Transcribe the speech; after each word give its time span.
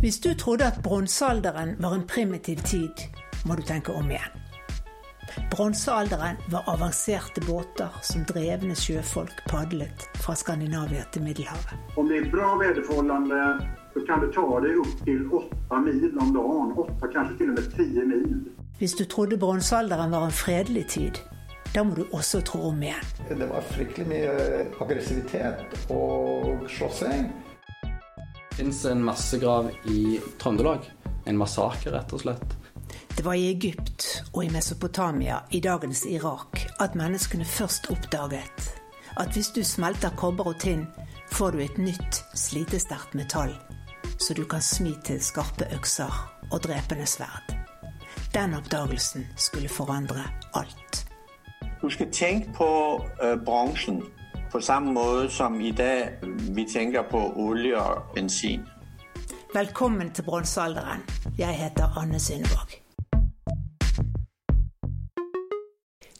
Hvis 0.00 0.20
du 0.20 0.34
trodde 0.34 0.64
at 0.64 0.78
bronsealderen 0.82 1.76
var 1.78 1.94
en 1.94 2.06
primitiv 2.06 2.56
tid, 2.56 2.90
må 3.46 3.54
du 3.54 3.62
tenke 3.62 3.92
om 3.92 4.10
igjen. 4.10 4.34
Bronsealderen 5.50 6.36
var 6.52 6.68
avanserte 6.70 7.42
båter 7.46 7.96
som 8.06 8.22
drevne 8.28 8.76
sjøfolk 8.78 9.42
padlet 9.50 10.06
fra 10.22 10.36
Skandinavia 10.38 11.02
til 11.12 11.24
Middelhavet. 11.26 11.74
Om 11.98 12.06
det 12.08 12.20
er 12.20 12.28
bra 12.30 12.52
værforhold, 12.60 13.34
så 13.94 14.04
kan 14.06 14.22
det 14.22 14.30
ta 14.36 14.46
deg 14.62 14.78
opp 14.84 15.02
til 15.08 15.26
åtte 15.40 15.82
mil 15.88 16.06
om 16.22 16.30
dagen. 16.36 16.72
Åtte, 16.84 17.10
kanskje 17.16 17.36
til 17.42 17.50
og 17.50 17.58
med 17.58 17.68
ti 17.74 17.88
mil. 18.12 18.38
Hvis 18.78 18.94
du 18.94 19.04
trodde 19.04 19.40
bronsealderen 19.42 20.14
var 20.14 20.28
en 20.30 20.38
fredelig 20.44 20.86
tid, 20.94 21.18
da 21.74 21.82
må 21.82 21.98
du 21.98 22.06
også 22.12 22.44
tro 22.46 22.68
om 22.70 22.82
igjen. 22.82 23.12
Det 23.28 23.50
var 23.50 23.66
fryktelig 23.74 24.06
mye 24.14 24.64
aggressivitet 24.78 25.90
og 25.90 26.68
slåssing. 26.70 27.32
Fins 28.58 28.84
en 28.84 29.04
massegrav 29.04 29.70
i 29.84 30.20
Trøndelag. 30.38 30.82
En 31.24 31.36
massakre, 31.38 31.92
rett 31.94 32.10
og 32.10 32.24
slett. 32.24 32.56
Det 33.14 33.22
var 33.22 33.38
i 33.38 33.52
Egypt 33.52 34.06
og 34.32 34.40
i 34.44 34.50
Mesopotamia, 34.50 35.44
i 35.54 35.60
dagens 35.62 36.02
Irak, 36.10 36.58
at 36.82 36.96
menneskene 36.98 37.46
først 37.46 37.86
oppdaget 37.94 38.66
at 39.18 39.30
hvis 39.34 39.52
du 39.54 39.62
smelter 39.62 40.10
kobber 40.18 40.50
og 40.50 40.58
tinn, 40.58 40.88
får 41.30 41.54
du 41.54 41.62
et 41.62 41.78
nytt, 41.78 42.18
slitesterkt 42.34 43.14
metall, 43.14 43.54
så 44.18 44.34
du 44.34 44.42
kan 44.44 44.62
smi 44.62 44.96
til 45.06 45.22
skarpe 45.22 45.70
økser 45.78 46.10
og 46.50 46.62
drepende 46.66 47.06
sverd. 47.06 47.54
Den 48.34 48.58
oppdagelsen 48.58 49.26
skulle 49.36 49.70
forandre 49.70 50.26
alt. 50.58 51.04
Du 51.78 51.86
skal 51.90 52.10
tenke 52.10 52.50
på 52.58 52.70
uh, 53.22 53.36
bransjen 53.46 54.02
på 54.52 54.60
samme 54.60 54.92
måte 54.92 55.28
som 55.30 55.60
i 55.60 55.70
dag 55.72 56.18
vi 56.54 56.64
tenker 56.64 57.02
på 57.02 57.20
olje 57.36 57.76
og 57.76 58.14
bensin. 58.14 58.64
Velkommen 59.54 60.10
til 60.10 60.24
bronsealderen. 60.24 61.02
Jeg 61.38 61.54
heter 61.54 61.98
Anne 61.98 62.20
Synnevåg. 62.20 62.78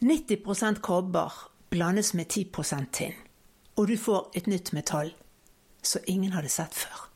90% 0.03 0.81
kobber 0.81 1.51
blandes 1.71 2.15
med 2.15 2.27
10% 2.33 2.93
tinn, 2.93 3.15
og 3.77 3.89
du 3.89 3.97
får 3.97 4.31
et 4.35 4.47
nytt 4.47 4.73
metall 4.73 5.13
som 5.83 6.05
ingen 6.07 6.33
hadde 6.33 6.49
sett 6.49 6.75
før. 6.75 7.09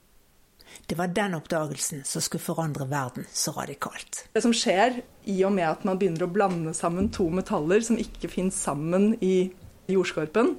Det 0.89 0.99
var 0.99 1.13
den 1.15 1.35
oppdagelsen 1.35 2.03
som 2.05 2.23
skulle 2.25 2.43
forandre 2.43 2.89
verden 2.91 3.27
så 3.33 3.53
radikalt. 3.57 4.27
Det 4.35 4.43
som 4.43 4.53
skjer 4.53 5.03
i 5.25 5.37
og 5.45 5.53
med 5.53 5.69
at 5.69 5.85
man 5.85 5.99
begynner 6.01 6.27
å 6.27 6.33
blande 6.33 6.75
sammen 6.75 7.11
to 7.13 7.29
metaller 7.31 7.81
som 7.81 8.01
ikke 8.01 8.29
finnes 8.33 8.59
sammen 8.59 9.15
i 9.21 9.53
jordskorpen, 9.89 10.57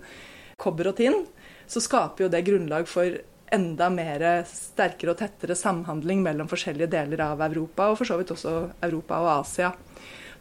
kobber 0.61 0.91
og 0.91 0.97
tinn, 0.99 1.23
så 1.67 1.81
skaper 1.83 2.25
jo 2.25 2.31
det 2.33 2.43
grunnlag 2.47 2.89
for 2.89 3.21
enda 3.53 3.89
mer 3.93 4.23
sterkere 4.49 5.13
og 5.13 5.19
tettere 5.21 5.57
samhandling 5.57 6.23
mellom 6.25 6.49
forskjellige 6.49 6.91
deler 6.93 7.21
av 7.25 7.43
Europa, 7.45 7.91
og 7.91 7.99
for 7.99 8.09
så 8.09 8.17
vidt 8.19 8.33
også 8.33 8.55
Europa 8.85 9.21
og 9.21 9.31
Asia. 9.37 9.73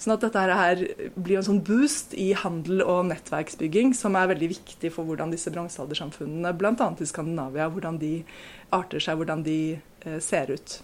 Sånn 0.03 0.17
at 0.17 0.25
dette 0.25 0.43
her 0.43 0.81
blir 1.15 1.39
en 1.39 1.47
sånn 1.47 1.61
boost 1.63 2.17
i 2.19 2.33
handel 2.35 2.83
og 2.83 3.05
nettverksbygging 3.13 3.93
som 3.95 4.17
er 4.19 4.33
veldig 4.33 4.49
viktig 4.57 4.91
for 4.91 5.07
hvordan 5.07 5.31
disse 5.31 5.53
bronsealdersamfunnene, 5.55 6.55
bl.a. 6.59 6.89
i 6.99 7.07
Skandinavia, 7.07 7.69
hvordan 7.71 8.01
de 8.03 8.17
arter 8.75 9.05
seg, 9.05 9.21
hvordan 9.21 9.45
de 9.47 9.59
eh, 9.77 10.19
ser 10.19 10.51
ut. 10.51 10.81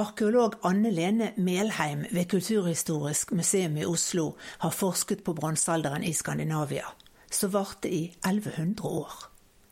Arkeolog 0.00 0.58
Anne 0.66 0.92
Lene 0.92 1.32
Melheim 1.40 2.04
ved 2.12 2.28
Kulturhistorisk 2.30 3.32
museum 3.34 3.80
i 3.80 3.88
Oslo 3.88 4.34
har 4.60 4.76
forsket 4.76 5.24
på 5.24 5.34
bronsealderen 5.38 6.04
i 6.06 6.12
Skandinavia 6.14 6.92
som 7.30 7.52
varte 7.54 7.88
i 7.88 8.02
1100 8.26 8.82
år. 8.88 9.12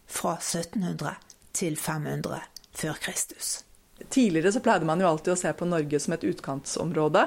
Fra 0.08 0.36
1700 0.38 1.16
til 1.52 1.76
500 1.76 2.40
før 2.78 3.00
Kristus. 3.02 3.64
Tidligere 4.10 4.52
så 4.54 4.62
pleide 4.62 4.86
man 4.86 5.00
jo 5.02 5.08
alltid 5.10 5.34
å 5.34 5.40
se 5.40 5.52
på 5.52 5.66
Norge 5.66 5.98
som 6.00 6.14
et 6.14 6.26
utkantsområde. 6.28 7.24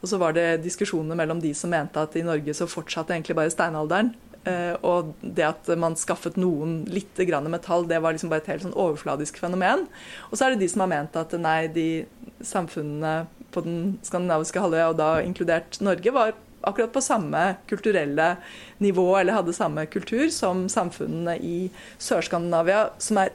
Og 0.00 0.08
så 0.10 0.18
var 0.20 0.34
det 0.36 0.62
diskusjoner 0.64 1.18
mellom 1.18 1.42
de 1.42 1.52
som 1.54 1.70
mente 1.72 2.00
at 2.00 2.16
i 2.16 2.24
Norge 2.24 2.54
så 2.56 2.68
fortsatte 2.70 3.14
egentlig 3.14 3.36
bare 3.36 3.52
steinalderen. 3.52 4.14
Eh, 4.46 4.74
og 4.86 5.12
det 5.20 5.44
at 5.44 5.68
man 5.78 5.98
skaffet 5.98 6.38
noen 6.38 6.84
litt 6.88 7.18
metall, 7.50 7.86
det 7.86 8.00
var 8.00 8.14
liksom 8.14 8.30
bare 8.30 8.44
et 8.44 8.52
helt 8.52 8.62
sånn 8.62 8.76
overfladisk 8.76 9.38
fenomen. 9.42 9.86
Og 10.30 10.38
så 10.38 10.46
er 10.46 10.54
det 10.54 10.64
de 10.64 10.68
som 10.70 10.84
har 10.84 10.92
ment 10.92 11.16
at 11.16 11.32
nei, 11.32 11.66
de 11.68 12.06
samfunnene 12.40 13.26
på 13.50 13.64
den 13.64 13.98
skandinaviske 14.06 14.60
halvøya, 14.60 14.90
og 14.90 14.98
da 15.00 15.10
inkludert 15.24 15.80
Norge, 15.80 16.12
var 16.12 16.34
akkurat 16.66 16.92
på 16.92 17.02
samme 17.04 17.42
kulturelle 17.70 18.36
nivå 18.82 19.06
eller 19.18 19.38
hadde 19.38 19.54
samme 19.56 19.86
kultur 19.90 20.28
som 20.34 20.66
samfunnene 20.72 21.36
i 21.38 21.58
Sør-Skandinavia, 22.02 22.88
som 22.98 23.22
er 23.22 23.32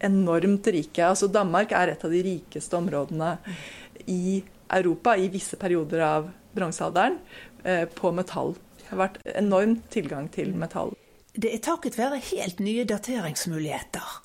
enormt 0.00 0.66
rike. 0.72 1.04
Altså 1.04 1.28
Danmark 1.28 1.74
er 1.76 1.92
et 1.92 2.04
av 2.04 2.14
de 2.14 2.22
rikeste 2.24 2.78
områdene 2.78 3.34
i 4.08 4.40
Europa 4.70 5.16
i 5.16 5.28
visse 5.32 5.58
perioder 5.60 6.04
av 6.06 6.30
bronsealderen 6.56 7.18
eh, 7.64 7.84
på 7.84 8.12
metall. 8.16 8.56
Det 8.80 8.88
har 8.90 9.02
vært 9.04 9.20
enorm 9.36 9.76
tilgang 9.92 10.30
til 10.32 10.54
metall. 10.56 10.94
Det 11.36 11.52
er 11.54 11.62
takket 11.62 11.98
være 12.00 12.18
helt 12.32 12.58
nye 12.64 12.86
dateringsmuligheter 12.88 14.18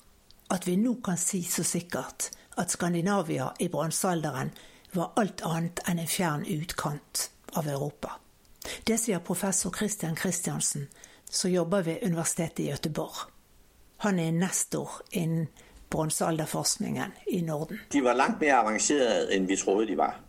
at 0.54 0.66
vi 0.66 0.76
nå 0.78 0.96
kan 1.04 1.18
si 1.18 1.42
så 1.46 1.64
sikkert 1.66 2.30
at 2.56 2.72
Skandinavia 2.72 3.50
i 3.60 3.68
bronsealderen 3.70 4.52
var 4.96 5.12
alt 5.20 5.42
annet 5.44 5.82
enn 5.90 6.00
en 6.00 6.10
fjern 6.10 6.46
utkant 6.48 7.28
av 7.58 7.68
Europa. 7.68 8.16
Det 8.86 8.98
sier 9.00 9.18
professor 9.18 9.70
Christian 9.70 10.16
Christiansen, 10.16 10.88
som 11.30 11.50
jobber 11.50 11.82
ved 11.82 12.02
Universitetet 12.02 12.58
i 12.64 12.68
Gøteborg. 12.70 13.30
Han 13.96 14.18
er 14.18 14.30
nestor 14.30 15.00
innen 15.12 15.48
bronsealderforskningen 15.90 17.12
i 17.32 17.40
Norden. 17.40 17.78
De 17.92 18.04
var 18.04 18.14
langt 18.14 18.40
mer 18.40 18.54
avanserte 18.54 19.34
enn 19.34 19.48
vi 19.48 19.56
trodde 19.56 19.86
de 19.86 19.96
var. 19.96 20.20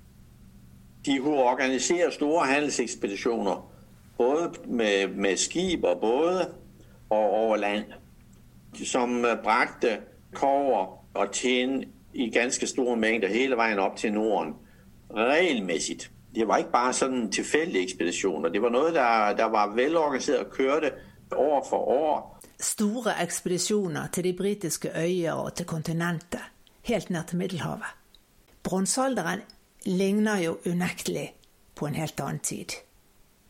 De 1.06 1.18
kunne 1.20 1.44
organisere 1.44 2.12
store 2.12 2.46
handelsekspedisjoner, 2.46 3.74
både 4.18 4.52
med, 4.66 5.08
med 5.08 5.38
skip 5.38 5.84
og 5.84 6.00
båter 6.02 6.54
og 7.10 7.30
over 7.32 7.58
land, 7.58 7.84
som 8.86 9.26
brakte 9.44 10.00
kover 10.34 10.98
og 11.14 11.32
tinn 11.34 11.84
i 12.14 12.30
ganske 12.30 12.68
store 12.68 12.98
mengder 12.98 13.28
hele 13.28 13.58
veien 13.58 13.80
opp 13.80 13.98
til 13.98 14.14
Norden 14.14 14.56
regelmessig. 15.14 16.10
Det 16.36 16.48
var 16.48 16.62
ikke 16.62 16.72
bare 16.72 17.06
en 17.08 17.30
tilfeldig 17.32 17.84
ekspedisjon. 17.84 18.50
Det 18.54 18.62
var 18.62 18.74
noe 18.74 18.92
der, 18.94 19.34
der 19.38 19.52
var 19.54 19.74
velorganisert 19.76 20.46
og 20.46 20.52
kørte 20.54 20.92
år 21.36 21.64
for 21.70 21.92
år. 21.94 22.18
Store 22.60 23.14
ekspedisjoner 23.22 24.08
til 24.14 24.24
de 24.24 24.34
britiske 24.34 24.92
øyer 24.96 25.34
og 25.34 25.56
til 25.56 25.66
kontinentet, 25.66 26.42
helt 26.84 27.10
ned 27.10 27.24
til 27.28 27.38
Middelhavet. 27.38 27.90
Bronsealderen 28.64 29.42
ligner 29.86 30.42
jo 30.42 30.58
unektelig 30.66 31.34
på 31.76 31.88
en 31.88 31.96
helt 31.96 32.20
annen 32.20 32.40
tid. 32.40 32.80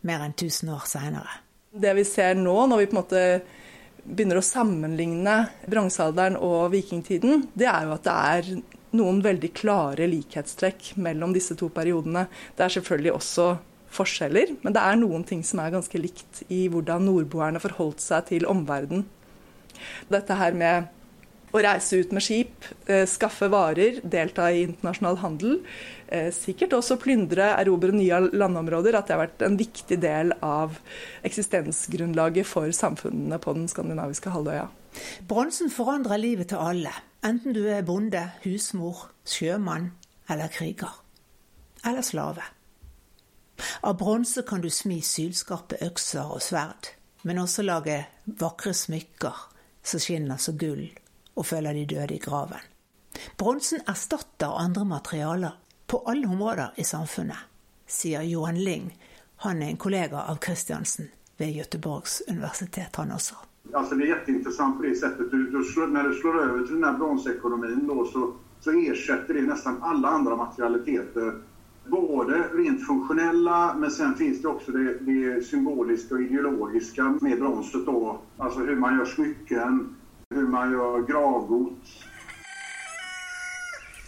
Mer 0.02 0.26
enn 0.26 0.36
1000 0.36 0.72
år 0.76 0.84
seinere. 0.86 1.40
Det 1.72 1.96
vi 1.96 2.04
ser 2.08 2.36
nå, 2.38 2.66
når 2.68 2.84
vi 2.84 2.90
på 2.90 2.96
en 2.96 3.02
måte 3.02 3.24
begynner 4.08 4.40
å 4.40 4.46
sammenligne 4.46 5.38
bronsealderen 5.68 6.38
og 6.40 6.72
vikingtiden, 6.72 7.48
det 7.58 7.68
er 7.68 7.88
jo 7.88 7.96
at 7.96 8.06
det 8.06 8.18
er 8.18 8.52
noen 8.98 9.22
veldig 9.26 9.52
klare 9.58 10.10
likhetstrekk 10.10 10.96
mellom 11.02 11.36
disse 11.36 11.56
to 11.60 11.70
periodene. 11.74 12.28
Det 12.58 12.66
er 12.66 12.76
selvfølgelig 12.78 13.16
også 13.16 13.48
forskjeller, 13.98 14.58
men 14.64 14.76
det 14.76 14.84
er 14.84 15.00
noen 15.00 15.24
ting 15.28 15.44
som 15.48 15.62
er 15.64 15.74
ganske 15.74 16.02
likt 16.02 16.44
i 16.54 16.66
hvordan 16.72 17.08
nordboerne 17.08 17.62
forholdt 17.64 18.04
seg 18.04 18.28
til 18.34 18.48
omverdenen. 18.50 19.06
Dette 20.12 20.36
her 20.38 20.56
med 20.58 20.94
å 21.56 21.62
reise 21.64 22.02
ut 22.02 22.12
med 22.12 22.24
skip, 22.24 22.66
eh, 22.88 23.06
skaffe 23.08 23.48
varer, 23.50 24.02
delta 24.04 24.50
i 24.52 24.66
internasjonal 24.66 25.18
handel. 25.22 25.60
Eh, 26.10 26.30
sikkert 26.32 26.76
også 26.76 27.00
plyndre, 27.00 27.56
erobre 27.58 27.92
nye 27.92 28.20
landområder. 28.32 28.96
At 28.96 29.08
det 29.08 29.16
har 29.16 29.28
vært 29.28 29.46
en 29.46 29.58
viktig 29.58 30.00
del 30.00 30.34
av 30.42 30.78
eksistensgrunnlaget 31.24 32.46
for 32.46 32.68
samfunnene 32.68 33.40
på 33.40 33.54
den 33.54 33.68
skandinaviske 33.68 34.32
halvøya. 34.32 34.68
Bronsen 35.28 35.70
forandrer 35.70 36.20
livet 36.20 36.50
til 36.50 36.58
alle, 36.58 36.92
enten 37.26 37.54
du 37.54 37.64
er 37.70 37.86
bonde, 37.86 38.22
husmor, 38.44 39.10
sjømann 39.26 39.92
eller 40.30 40.52
kriger. 40.52 40.94
Eller 41.86 42.02
slave. 42.02 42.44
Av 43.82 43.98
bronse 43.98 44.44
kan 44.46 44.62
du 44.62 44.70
smi 44.70 45.00
sylskarpe 45.02 45.80
økser 45.82 46.30
og 46.30 46.44
sverd, 46.46 46.92
men 47.24 47.42
også 47.42 47.66
lage 47.66 48.04
vakre 48.26 48.74
smykker 48.76 49.46
som 49.88 50.04
skinner 50.04 50.42
som 50.42 50.58
gull 50.60 50.86
og 51.38 51.46
følger 51.46 51.74
de 51.74 51.86
døde 51.86 52.18
i 52.18 52.22
graven. 52.22 52.62
Bronsen 53.38 53.82
erstatter 53.88 54.58
andre 54.58 54.86
materialer 54.86 55.58
på 55.88 56.04
alle 56.10 56.28
områder 56.28 56.78
i 56.78 56.86
samfunnet, 56.86 57.40
sier 57.88 58.26
Johan 58.26 58.60
Ling. 58.62 58.92
Han 59.46 59.62
er 59.62 59.72
en 59.72 59.82
kollega 59.82 60.26
av 60.30 60.42
Christiansen 60.44 61.12
ved 61.38 61.54
Göteborgs 61.56 62.22
universitet, 62.28 62.96
han 62.96 63.14
også. 63.14 63.47
Alltså 63.74 63.96
det 63.96 64.04
är 64.04 64.08
jätteintressant 64.08 64.78
på 64.78 64.84
det 64.84 64.96
sättet. 64.96 65.32
Du, 65.32 65.50
du 65.50 65.64
slår, 65.64 65.88
när 65.88 66.04
du 66.04 66.14
slår 66.14 66.44
över 66.44 66.66
till 66.66 66.76
den 66.76 66.84
här 66.84 66.98
bronsekonomin 66.98 67.88
då, 67.88 68.06
så, 68.06 68.34
så 68.60 68.72
ersätter 68.72 69.34
det 69.34 69.42
nästan 69.42 69.84
alla 69.84 70.08
andra 70.08 70.36
materialiteter. 70.36 71.34
Både 71.86 72.50
rent 72.54 72.88
funktionella, 72.88 73.76
men 73.78 73.92
sen 73.92 74.16
finns 74.16 74.42
det 74.42 74.48
också 74.48 74.72
det, 74.72 74.94
det 75.00 75.42
symboliska 75.42 76.16
och 76.16 76.22
ideologiska 76.22 77.18
med 77.22 77.40
bronset. 77.40 77.86
Då. 77.86 78.20
Alltså 78.38 78.60
hur 78.60 78.76
man 78.76 78.98
gör 78.98 79.06
smycken, 79.06 79.96
hur 80.30 80.48
man 80.48 80.72
gör 80.72 81.02
gravgods. 81.02 82.04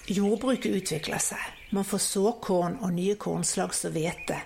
Jordbruket 0.07 0.71
utvikler 0.71 1.17
seg. 1.17 1.39
Man 1.71 1.85
får 1.85 1.97
såkorn 1.97 2.79
og 2.81 2.94
nye 2.94 3.15
kornslag 3.15 3.73
som 3.77 3.94
hvete. 3.94 4.39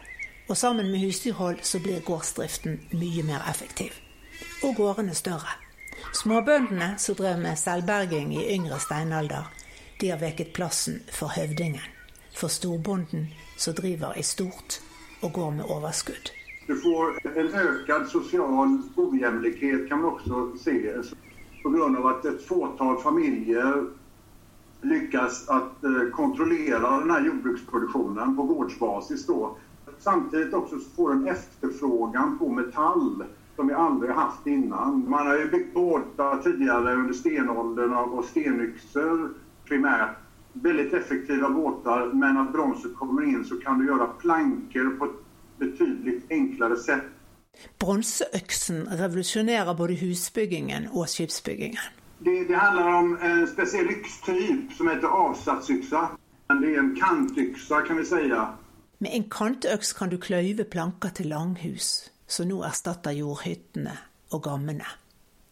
Og 0.50 0.57
sammen 0.57 0.92
med 0.92 1.00
husdyrhold 1.00 1.63
så 1.63 1.80
blir 1.80 2.04
gårdsdriften 2.04 2.81
mye 2.92 3.24
mer 3.24 3.45
effektiv. 3.50 4.02
Og 4.63 4.75
gårdene 4.75 5.15
større. 5.15 5.57
Småbøndene 6.13 6.94
som 6.98 7.15
drev 7.19 7.39
med 7.42 7.60
selvberging 7.60 8.33
i 8.36 8.45
yngre 8.56 8.80
steinalder, 8.80 9.50
de 10.01 10.10
har 10.10 10.21
veket 10.21 10.54
plassen 10.56 11.01
for 11.12 11.33
høvdingen. 11.36 11.83
For 12.33 12.48
storbonden 12.48 13.27
som 13.57 13.75
driver 13.77 14.18
i 14.18 14.24
stort 14.24 14.80
og 15.21 15.33
går 15.33 15.51
med 15.57 15.65
overskudd. 15.69 16.31
Du 16.68 16.75
får 16.80 17.19
en 17.27 17.51
økt 17.60 18.10
sosial 18.12 18.80
ujevnlighet, 18.95 19.89
kan 19.89 20.00
man 20.00 20.15
også 20.15 20.45
se, 20.63 20.77
pga. 21.63 22.10
at 22.10 22.25
et 22.25 22.48
fåtall 22.48 23.01
familier 23.04 23.86
lykkes 24.81 25.50
att 25.50 25.83
kontrollere 26.13 26.80
denne 26.80 27.19
jordbruksproduksjonen 27.25 28.36
på 28.36 28.44
gårdsbasis 28.44 29.27
Samtidig 30.00 30.54
også 30.54 30.80
får 30.95 31.12
en 31.12 31.27
efterfrågan 31.27 32.38
på 32.39 32.50
metall 32.50 33.24
som 33.55 33.67
vi 33.67 33.73
aldrig 33.73 34.11
haft 34.11 34.47
innan. 34.47 35.09
Man 35.09 35.27
har 35.27 35.38
ju 35.38 35.50
byggt 35.50 35.73
båtar 35.73 36.41
tidigare 36.44 36.94
under 36.94 37.13
stenåldern 37.13 37.94
och 37.94 38.25
stenyxor 38.25 39.33
primärt. 39.67 40.17
Väldigt 40.53 40.94
effektiva 40.94 41.50
båtar, 41.50 42.05
men 42.13 42.38
att 42.38 42.53
bronset 42.53 42.95
kommer 42.95 43.23
in 43.23 43.45
så 43.45 43.55
kan 43.55 43.79
du 43.79 43.85
göra 43.85 44.07
plankor 44.07 44.97
på 44.97 45.05
ett 45.05 45.11
betydligt 45.59 46.23
enklare 46.29 46.77
sätt. 46.77 47.03
Bronseøksen 47.79 48.88
revolusjonerer 48.91 49.73
både 49.73 49.94
husbyggingen 49.94 50.88
og 50.91 51.07
skipsbyggingen. 51.07 51.81
Det, 52.19 52.47
det, 52.47 52.55
handlar 52.55 52.94
om 52.94 53.17
en 53.21 53.47
speciell 53.47 53.89
yxtyp 53.89 54.73
som 54.73 54.88
heter 54.88 55.07
avsatsyxa. 55.07 56.09
Det 56.47 56.75
är 56.75 56.79
en 56.79 56.95
kantyxa 56.95 57.81
kan 57.81 57.97
vi 57.97 58.05
säga. 58.05 58.47
Med 58.97 59.11
en 59.13 59.29
kantøks 59.29 59.94
kan 59.94 60.09
du 60.09 60.17
kløyve 60.17 60.63
planker 60.63 61.09
til 61.09 61.27
langhus, 61.27 62.09
som 62.28 62.48
nå 62.50 62.64
erstatter 62.64 63.16
jordhyttene 63.18 63.96
og 64.34 64.44
gammene. 64.44 64.88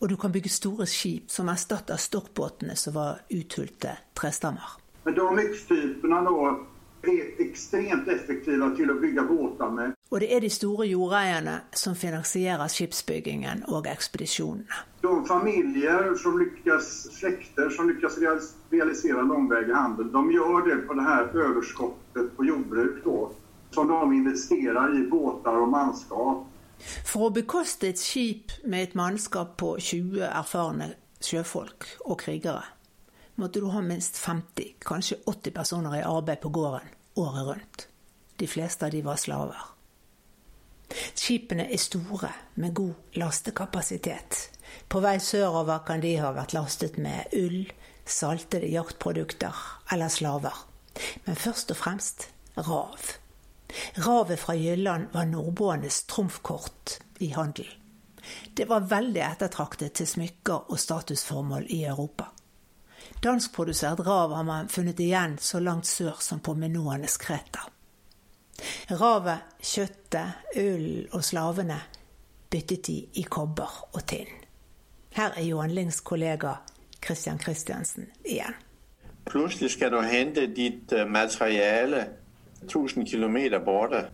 Og 0.02 0.10
du 0.10 0.18
kan 0.18 0.34
bygge 0.34 0.50
store 0.50 0.88
skip 0.90 1.30
som 1.30 1.50
erstatter 1.54 2.00
stokkbåtene 2.02 2.76
som 2.76 2.96
var 2.98 3.22
uthulte 3.30 3.98
trestammer. 4.18 4.78
Men 5.04 5.14
de 5.16 5.46
yxtyperna 5.46 6.22
då 6.22 6.66
er 7.04 7.42
ekstremt 7.42 8.08
effektive 8.08 8.68
til 8.78 8.92
å 8.92 8.98
bygge 9.02 9.24
båter 9.26 9.70
med. 9.74 9.94
Og 10.12 10.20
det 10.22 10.30
er 10.36 10.44
de 10.44 10.50
store 10.54 10.86
jordeierne 10.90 11.56
som 11.74 11.96
finansierer 11.98 12.70
skipsbyggingen 12.70 13.64
og 13.74 13.88
ekspedisjonene. 13.90 14.82
De 15.02 15.14
familier 15.26 16.12
som 16.22 16.38
lykkes, 16.38 16.90
slekter 17.18 17.72
som 17.74 17.90
lykkes 17.90 18.20
realisere 18.74 19.26
langveig 19.26 19.72
handel, 19.74 20.12
de 20.14 20.36
gjør 20.36 20.66
det 20.68 20.78
på 20.88 20.98
det 21.00 21.08
her 21.08 21.32
overskuddet 21.48 22.32
på 22.38 22.46
jordbruk 22.46 23.02
da, 23.06 23.18
som 23.74 23.90
de 23.90 24.18
investerer 24.20 24.98
i 25.00 25.06
båter 25.10 25.58
og 25.58 25.70
mannskap. 25.74 26.48
For 26.81 27.28
å 27.28 27.33
bekoste 27.36 27.89
et 27.92 28.01
skip 28.01 28.54
med 28.63 28.88
et 28.88 28.95
mannskap 28.98 29.57
på 29.62 29.75
20 29.80 30.25
erfarne 30.28 30.94
sjøfolk 31.22 31.88
og 32.06 32.18
krigere, 32.24 32.63
måtte 33.42 33.62
du 33.62 33.69
ha 33.74 33.81
minst 33.86 34.18
50, 34.22 34.75
kanskje 34.86 35.22
80 35.25 35.56
personer 35.56 36.00
i 36.00 36.06
arbeid 36.07 36.42
på 36.44 36.54
gården 36.54 36.89
året 37.22 37.48
rundt. 37.48 37.88
De 38.39 38.48
fleste 38.48 38.86
av 38.86 38.92
de 38.92 39.04
var 39.06 39.19
slaver. 39.22 39.68
Skipene 41.16 41.68
er 41.72 41.80
store, 41.80 42.31
med 42.56 42.74
god 42.75 43.18
lastekapasitet. 43.19 44.50
På 44.89 45.00
vei 45.04 45.18
sørover 45.24 45.84
kan 45.88 46.04
de 46.04 46.16
ha 46.19 46.34
vært 46.36 46.56
lastet 46.56 46.98
med 47.00 47.31
ull, 47.38 47.63
saltede 48.06 48.72
jaktprodukter 48.72 49.56
eller 49.92 50.12
slaver. 50.12 50.66
Men 51.25 51.39
først 51.39 51.72
og 51.72 51.80
fremst 51.80 52.27
rav. 52.57 53.21
Ravet 53.94 54.40
fra 54.40 54.56
Jylland 54.56 55.08
var 55.12 55.26
nordboenes 55.26 56.04
trumfkort 56.04 57.00
i 57.20 57.32
handel. 57.36 57.68
Det 58.54 58.66
var 58.70 58.88
veldig 58.90 59.22
ettertraktet 59.26 59.96
til 59.98 60.08
smykker 60.08 60.72
og 60.72 60.80
statusformål 60.80 61.66
i 61.70 61.84
Europa. 61.86 62.30
Danskprodusert 63.24 64.00
rav 64.06 64.34
har 64.34 64.44
man 64.44 64.70
funnet 64.70 65.00
igjen 65.00 65.38
så 65.42 65.60
langt 65.60 65.86
sør 65.86 66.18
som 66.20 66.40
på 66.40 66.54
Minoanes 66.54 67.18
Kreta. 67.22 67.68
Ravet, 68.90 69.58
kjøttet, 69.62 70.46
ullen 70.56 71.08
og 71.14 71.26
slavene 71.26 71.80
byttet 72.52 72.86
de 72.88 72.98
i 73.18 73.24
kobber 73.24 73.72
og 73.94 74.04
tinn. 74.10 74.30
Her 75.16 75.34
er 75.36 75.48
Johan 75.48 75.74
Lings 75.76 76.00
kollega 76.02 76.60
Christian 77.04 77.40
Christiansen 77.40 78.12
igjen. 78.24 78.54
Plutselig 79.26 79.72
skal 79.76 79.92
du 79.92 80.02
hente 80.02 80.48
ditt 80.48 80.94
øh, 80.94 81.08
materiale 81.10 82.06
1000 82.63 83.06
km 83.06 83.38
borte. 83.66 84.06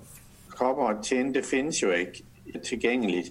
Kobber 0.50 0.84
og 0.84 1.04
tinn 1.04 1.34
det 1.34 1.46
finnes 1.46 1.82
jo 1.84 1.92
ikke 1.92 2.24
tilgjengelig. 2.64 3.26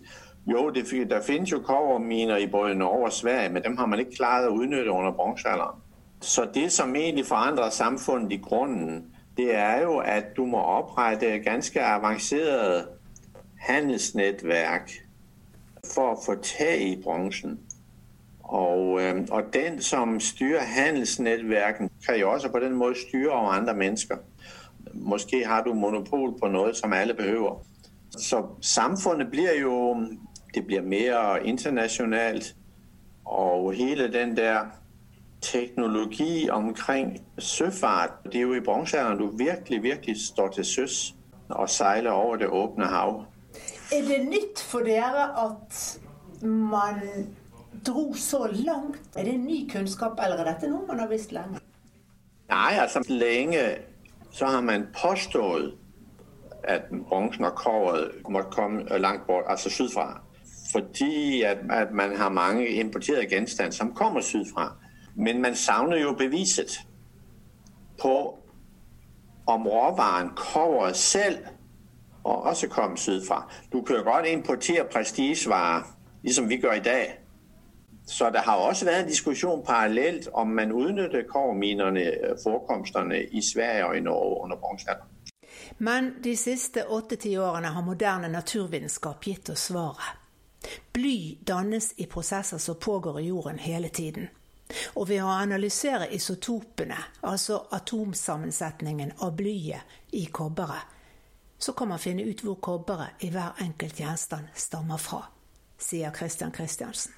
Jo, 0.47 0.71
det, 0.71 1.11
der 1.11 1.23
finnes 1.23 1.53
jo 1.53 1.59
kobberminer 1.59 2.37
i 2.37 2.47
både 2.47 2.75
Norge 2.75 3.05
og 3.05 3.13
Sverige, 3.13 3.49
men 3.49 3.63
dem 3.63 3.77
har 3.77 3.87
man 3.87 3.99
ikke 3.99 4.17
klaret 4.17 4.49
å 4.49 4.55
utnytte 4.55 4.91
under 4.91 5.11
bronsealderen. 5.11 5.83
Så 6.21 6.47
det, 6.55 6.73
som 6.73 6.97
egentlig 6.97 7.27
forandrer 7.27 7.71
samfunnet 7.71 8.33
i 8.33 8.37
grunden, 8.37 9.05
det 9.37 9.55
er 9.55 9.83
jo, 9.83 9.99
at 9.99 10.25
du 10.37 10.45
må 10.45 10.59
opprette 10.59 11.39
ganske 11.39 11.83
avanceret 11.83 12.87
handelsnetværk 13.67 14.91
for 15.95 16.15
å 16.15 16.21
få 16.27 16.39
tag 16.43 16.83
i 16.83 16.97
bronsen. 17.03 17.59
Og, 18.43 19.01
og 19.31 19.43
den, 19.53 19.83
som 19.83 20.21
styrer 20.21 20.61
handelsnetværken, 20.61 21.91
kan 22.07 22.21
jo 22.21 22.31
også 22.31 22.49
på 22.49 22.59
den 22.59 22.75
måten 22.75 23.03
styre 23.09 23.33
over 23.33 23.51
andre 23.51 23.75
mennesker. 23.75 24.17
Måske 25.01 25.45
har 25.47 25.63
du 25.63 25.75
monopol 25.75 26.39
på 26.39 26.49
noe 26.49 26.75
som 26.75 26.93
alle 26.93 27.15
behøver. 27.15 27.61
Så 28.17 28.43
samfunnet 28.61 29.31
blir 29.31 29.61
jo 29.61 29.77
det 30.55 30.67
blir 30.67 30.83
mer 30.83 31.37
internasjonalt. 31.45 32.55
og 33.27 33.73
hele 33.73 34.13
den 34.13 34.37
der 34.37 34.65
teknologi 35.41 36.49
omkring 36.51 37.27
søfart, 37.39 38.11
det 38.25 38.35
er 38.35 38.41
jo 38.41 38.55
i 38.55 38.61
bronsealderen 38.61 39.19
du 39.19 39.37
virkelig, 39.37 39.83
virkelig 39.83 40.17
står 40.27 40.49
til 40.49 40.65
søs 40.65 41.15
og 41.49 41.71
seiler 41.71 42.11
over 42.11 42.37
det 42.37 42.49
åpne 42.49 42.85
hav. 42.85 43.25
Er 43.93 44.03
det 44.03 44.29
nytt 44.29 44.63
for 44.63 44.79
dere 44.79 45.45
at 45.45 46.01
man 46.43 47.01
dro 47.87 48.15
så 48.15 48.47
langt? 48.53 49.01
Er 49.17 49.25
det 49.25 49.41
ny 49.41 49.71
kunnskap, 49.73 50.19
eller 50.25 50.37
er 50.37 50.53
dette 50.53 50.71
noe 50.71 50.87
man 50.87 50.99
har 50.99 51.09
visst 51.09 51.33
lenge? 51.33 51.61
Nei, 52.49 52.73
altså 52.79 53.03
længe 53.09 53.63
så 54.37 54.47
har 54.47 54.61
man 54.61 54.87
påstået, 55.03 55.75
at 56.65 56.83
bronzen 57.09 57.45
og 57.45 57.55
kåret 57.55 58.11
måtte 58.29 58.51
komme 58.51 58.99
langt 58.99 59.27
bort, 59.27 59.45
altså 59.49 59.71
sydfra 59.71 60.27
fordi 60.73 61.43
at, 61.43 61.59
at 61.71 61.93
man 61.93 62.17
har 62.17 62.29
mange 62.29 62.69
importerede 62.69 63.27
genstande, 63.27 63.73
som 63.73 63.95
kommer 63.95 64.21
sydfra. 64.21 64.77
Men 65.15 65.43
man 65.43 65.55
savner 65.55 65.97
jo 65.97 66.13
beviset 66.13 66.81
på, 68.01 68.39
om 69.47 69.67
råvaren 69.67 70.31
kåret 70.37 70.97
selv 70.97 71.39
og 72.25 72.43
også 72.43 72.69
kommer 72.69 72.97
sydfra. 72.97 73.53
Du 73.73 73.83
kan 73.83 73.97
jo 73.97 74.03
godt 74.03 74.27
importere 74.27 74.85
prestigevarer, 74.93 75.83
ligesom 76.23 76.49
vi 76.49 76.57
gjør 76.57 76.73
i 76.73 76.81
dag. 76.81 77.19
Så 78.07 78.31
der 78.31 78.43
har 78.43 78.57
også 78.57 78.85
været 78.85 79.01
en 79.01 79.09
diskussion 79.09 79.65
parallelt, 79.65 80.29
om 80.33 80.49
man 80.49 80.73
udnyttede 80.73 81.25
koverminerne, 81.29 82.13
forekomsterne 82.43 83.25
i 83.25 83.43
Sverige 83.43 83.87
og 83.87 83.97
i 83.97 84.01
Norge 84.01 84.43
under 84.43 84.57
bronzealderen. 84.57 85.11
Men 85.79 86.15
de 86.25 86.37
siste 86.37 86.83
8-10 86.83 87.39
årene 87.39 87.67
har 87.67 87.83
moderne 87.83 88.29
naturvitenskap 88.29 89.21
gitt 89.21 89.51
oss 89.51 89.61
svaret. 89.61 90.17
Bly 90.93 91.39
dannes 91.49 91.93
i 91.97 92.07
prosesser 92.07 92.59
som 92.59 92.77
pågår 92.81 93.19
i 93.19 93.27
jorden 93.27 93.59
hele 93.59 93.89
tiden. 93.89 94.29
Og 94.95 95.09
ved 95.09 95.23
å 95.23 95.31
analysere 95.31 96.09
isotopene, 96.15 96.97
altså 97.23 97.61
atomsammensetningen 97.71 99.13
av 99.23 99.37
blyet 99.37 99.99
i 100.13 100.25
kobberet, 100.25 100.95
så 101.59 101.73
kan 101.73 101.89
man 101.89 102.03
finne 102.03 102.27
ut 102.27 102.43
hvor 102.43 102.59
kobberet 102.61 103.23
i 103.23 103.31
hver 103.31 103.63
enkelt 103.63 104.01
gjenstand 104.01 104.51
stammer 104.55 104.99
fra, 105.01 105.23
sier 105.79 106.13
Christian 106.15 106.55
Christiansen. 106.55 107.15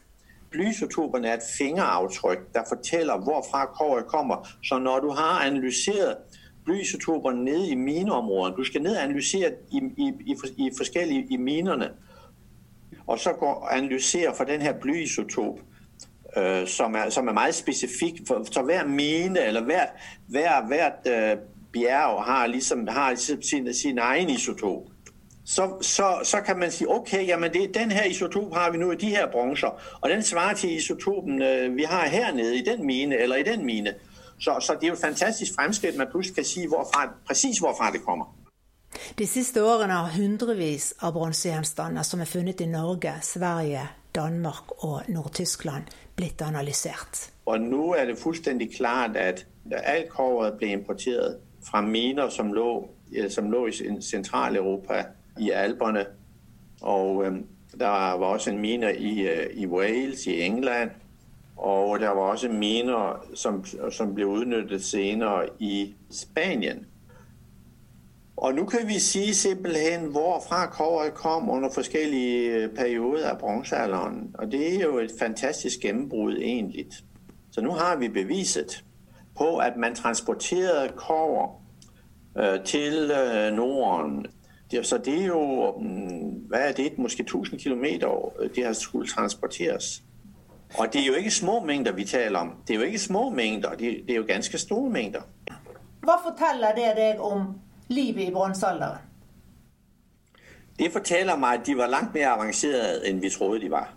Blyisotoperne 0.50 1.28
er 1.28 1.35
et 1.35 1.43
fingeraftryk, 1.59 2.38
der 2.55 2.62
forteller 2.69 3.19
hvorfra 3.19 3.67
kobberet 3.67 4.07
kommer. 4.07 4.49
Så 4.64 4.78
når 4.78 5.00
du 5.00 5.11
har 5.11 5.47
analysert 5.47 6.17
blyisotoper 6.64 7.33
nede 7.33 7.69
i 7.69 7.75
mineområdene, 7.75 8.57
du 8.57 8.64
skal 8.64 8.83
ned 8.83 8.97
og 8.97 9.02
analysere 9.02 9.52
i, 9.73 9.81
i, 9.97 10.12
i, 10.26 10.37
i 10.57 10.71
forskjellige 10.76 11.26
i 11.31 11.37
minerne, 11.37 11.90
og 13.07 13.19
så 13.19 13.33
går 13.33 13.55
og 13.55 13.76
analyserer 13.76 14.35
for 14.35 14.45
den 14.45 14.61
her 14.62 14.73
blyisotop, 14.81 15.59
øh, 16.37 16.67
som, 16.67 16.95
er, 16.95 17.11
som 17.11 17.28
er 17.28 17.33
meget 17.33 17.55
specifik. 17.55 18.21
Så 18.26 18.62
hver 18.64 18.87
mine 18.87 19.40
eller 19.40 19.64
hvert, 19.64 19.88
hver, 20.26 20.67
hvert 20.67 20.93
øh, 21.07 21.43
bjerg 21.73 22.25
har 22.25 22.47
ligesom, 22.47 22.87
har 22.87 23.14
sin, 23.14 23.75
sin 23.75 23.99
egen 23.99 24.31
isotop. 24.31 24.83
Så, 25.49 25.76
så, 25.81 26.21
så 26.25 26.40
kan 26.40 26.59
man 26.59 26.71
sige, 26.71 26.90
okay, 26.90 27.26
jamen 27.26 27.52
det, 27.52 27.75
den 27.75 27.90
her 27.90 28.05
isotop 28.05 28.55
har 28.55 28.71
vi 28.71 28.78
nu 28.78 28.93
i 28.93 28.97
de 28.97 29.09
her 29.09 29.31
bronzer, 29.31 29.99
og 30.00 30.11
den 30.11 30.23
svarer 30.23 30.55
til 30.55 30.76
isotopen, 30.76 31.43
øh, 31.43 31.76
vi 31.76 31.83
har 31.83 32.09
hernede 32.09 32.59
i 32.59 32.64
den 32.64 32.87
mine 32.87 33.17
eller 33.17 33.37
i 33.37 33.43
den 33.43 33.67
mine. 33.67 33.95
Så, 34.40 34.57
så 34.61 34.75
det 34.75 34.83
er 34.83 34.88
jo 34.88 34.93
et 34.93 35.00
fantastisk 35.00 35.55
fremskritt 35.55 35.97
man 35.97 36.07
plutselig 36.11 36.35
kan 36.35 36.45
si 36.45 36.67
hvorfra, 36.67 37.12
præcis 37.26 37.59
hvorfra 37.59 37.90
det 37.93 38.02
kommer. 38.02 38.37
De 39.19 39.26
siste 39.26 39.64
årene 39.64 39.93
har 39.93 40.12
hundrevis 40.17 40.95
av 41.00 41.12
bronsegjenstander 41.12 42.02
som 42.02 42.21
er 42.21 42.25
funnet 42.25 42.61
i 42.61 42.67
Norge, 42.67 43.12
Sverige, 43.23 43.88
Danmark 44.14 44.85
og 44.85 45.02
Nord-Tyskland, 45.09 45.85
blitt 46.17 46.43
analysert. 46.43 47.31
Og 47.47 47.61
nå 47.61 47.95
er 47.95 48.05
det 48.05 48.19
fullstendig 48.19 48.75
klart 48.76 49.17
at 49.17 49.47
alt 49.73 50.09
kobberet 50.09 50.59
ble 50.59 50.73
importert 50.76 51.40
fra 51.64 51.81
miner 51.81 52.28
som 52.28 52.52
lå, 52.52 52.88
som 53.28 53.50
lå 53.50 53.67
i 53.67 54.00
Sentral-Europa, 54.00 55.05
i 55.38 55.50
Alperne. 55.50 56.07
Og 56.80 57.26
øh, 57.26 57.33
der 57.80 58.18
var 58.18 58.26
også 58.26 58.50
en 58.50 58.59
miner 58.59 58.88
i, 58.88 59.21
øh, 59.21 59.47
i, 59.54 59.66
Wales, 59.66 60.26
i 60.26 60.40
England. 60.40 60.90
Og 61.57 62.00
der 62.00 62.09
var 62.09 62.21
også 62.21 62.49
miner 62.49 63.26
som, 63.35 63.64
som 63.90 64.14
ble 64.14 64.26
utnyttet 64.26 64.85
senere 64.85 65.47
i 65.59 65.95
Spanien. 66.11 66.87
Og 68.37 68.54
nå 68.54 68.64
kan 68.64 68.88
vi 68.88 68.99
si 68.99 69.35
simpelthen 69.35 70.11
hvorfra 70.11 70.66
kobberet 70.66 71.14
kom 71.14 71.50
under 71.50 71.71
forskjellige 71.71 72.54
øh, 72.54 72.75
perioder 72.75 73.30
av 73.30 73.38
bronsealderen. 73.38 74.35
Og 74.35 74.52
det 74.52 74.75
er 74.75 74.80
jo 74.80 74.99
et 74.99 75.11
fantastisk 75.18 75.80
gjennombrudd, 75.80 76.37
egentlig. 76.37 76.87
Så 77.50 77.61
nå 77.61 77.73
har 77.73 77.97
vi 77.97 78.09
beviset 78.09 78.85
på 79.38 79.57
at 79.57 79.76
man 79.76 79.95
transporterte 79.95 80.92
kobber 80.97 81.62
øh, 82.38 82.64
til 82.64 83.11
øh, 83.11 83.52
Norden. 83.52 84.26
Det, 84.71 84.87
så 84.87 84.99
det 84.99 85.23
er 85.23 85.27
jo 85.27 85.73
mm, 85.81 86.49
Hva 86.49 86.59
er 86.59 86.73
det? 86.73 86.99
Måske 86.99 87.23
1000 87.23 87.59
km 87.59 87.85
det 88.55 88.65
har 88.65 88.73
skulle 88.73 89.09
transporteres. 89.09 90.03
Og 90.75 90.93
det 90.93 91.01
er 91.01 91.07
jo 91.07 91.15
ikke 91.15 91.31
små 91.31 91.65
mengder 91.65 91.93
vi 91.93 92.05
taler 92.05 92.39
om. 92.39 92.53
Det 92.69 92.75
er 92.75 92.79
jo 92.79 92.85
ikke 92.85 92.99
små 92.99 93.31
mengder, 93.31 93.71
det, 93.71 93.79
det 94.07 94.11
er 94.11 94.17
jo 94.17 94.25
ganske 94.29 94.59
store 94.59 94.91
mengder. 94.91 95.21
Hva 96.01 96.17
forteller 96.23 96.75
det 96.77 96.97
deg 96.97 97.21
om 97.21 97.55
livet 97.89 98.29
i 98.29 98.33
bronsealderen? 98.33 99.05
Det 100.79 100.93
forteller 100.93 101.37
meg 101.37 101.61
at 101.61 101.67
de 101.67 101.75
var 101.77 101.91
langt 101.91 102.15
mer 102.15 102.29
avanserte 102.37 103.09
enn 103.09 103.23
vi 103.23 103.31
trodde 103.31 103.61
de 103.65 103.71
var. 103.71 103.95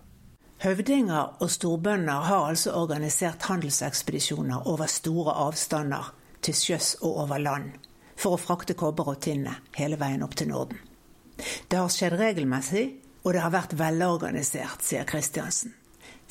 Høvdinger 0.63 1.37
og 1.39 1.49
storbønder 1.49 2.25
har 2.25 2.47
altså 2.49 2.73
organisert 2.73 3.41
handelsekspedisjoner 3.41 4.67
over 4.67 4.85
store 4.85 5.33
avstander, 5.33 6.15
til 6.41 6.53
sjøs 6.53 6.95
og 7.01 7.17
over 7.17 7.37
land, 7.37 7.71
for 8.21 8.37
å 8.37 8.41
frakte 8.41 8.77
kobber 8.77 9.09
og 9.15 9.21
tinne 9.25 9.57
hele 9.77 9.97
veien 9.99 10.23
opp 10.25 10.37
til 10.37 10.51
Norden. 10.51 10.77
Det 11.67 11.79
har 11.79 11.89
skjedd 11.89 12.19
regelmessig, 12.19 12.85
og 13.23 13.33
det 13.33 13.41
har 13.41 13.53
vært 13.53 13.77
velorganisert, 13.77 14.83
sier 14.85 15.07
Kristiansen. 15.09 15.73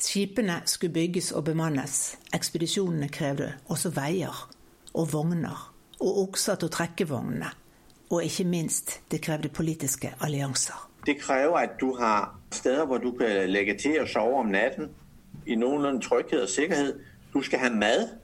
Skipene 0.01 0.61
skulle 0.65 0.95
bygges 0.95 1.29
og 1.37 1.45
bemannes. 1.51 2.15
Ekspedisjonene 2.33 3.09
krevde 3.13 3.51
også 3.69 3.91
veier 3.93 4.39
og 4.97 5.11
vogner 5.11 5.67
og 6.01 6.23
okser 6.23 6.57
til 6.57 6.71
å 6.71 6.73
trekke 6.73 7.05
vognene. 7.11 7.51
Og 8.11 8.25
ikke 8.25 8.47
minst, 8.49 8.97
det 9.11 9.21
krevde 9.23 9.51
politiske 9.53 10.09
allianser. 10.19 10.79
Det 11.05 11.19
krever 11.21 11.57
at 11.57 11.77
du 11.79 11.93
har 11.99 12.33
steder 12.51 12.85
hvor 12.85 12.97
du 12.97 13.11
kan 13.17 13.49
legge 13.49 13.77
til 13.77 14.01
og 14.01 14.09
sove 14.09 14.41
om 14.41 14.51
natten 14.51 14.89
i 15.45 15.55
noenlunde 15.55 16.01
trygghet 16.01 16.41
og 16.41 16.49
sikkerhet. 16.49 16.97
Du 17.33 17.41
skal 17.41 17.59
ha 17.59 17.69
mat. 17.69 18.17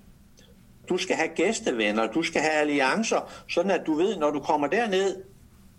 Du 0.90 0.98
skal 0.98 1.16
ha 1.16 1.28
gjestevenner. 1.36 2.08
Du 2.08 2.24
skal 2.24 2.42
ha 2.42 2.60
allianser, 2.62 3.26
sånn 3.50 3.72
at 3.72 3.86
du 3.86 3.96
vet 4.00 4.20
når 4.20 4.38
du 4.38 4.40
kommer 4.40 4.72
der 4.72 4.88
ned, 4.88 5.24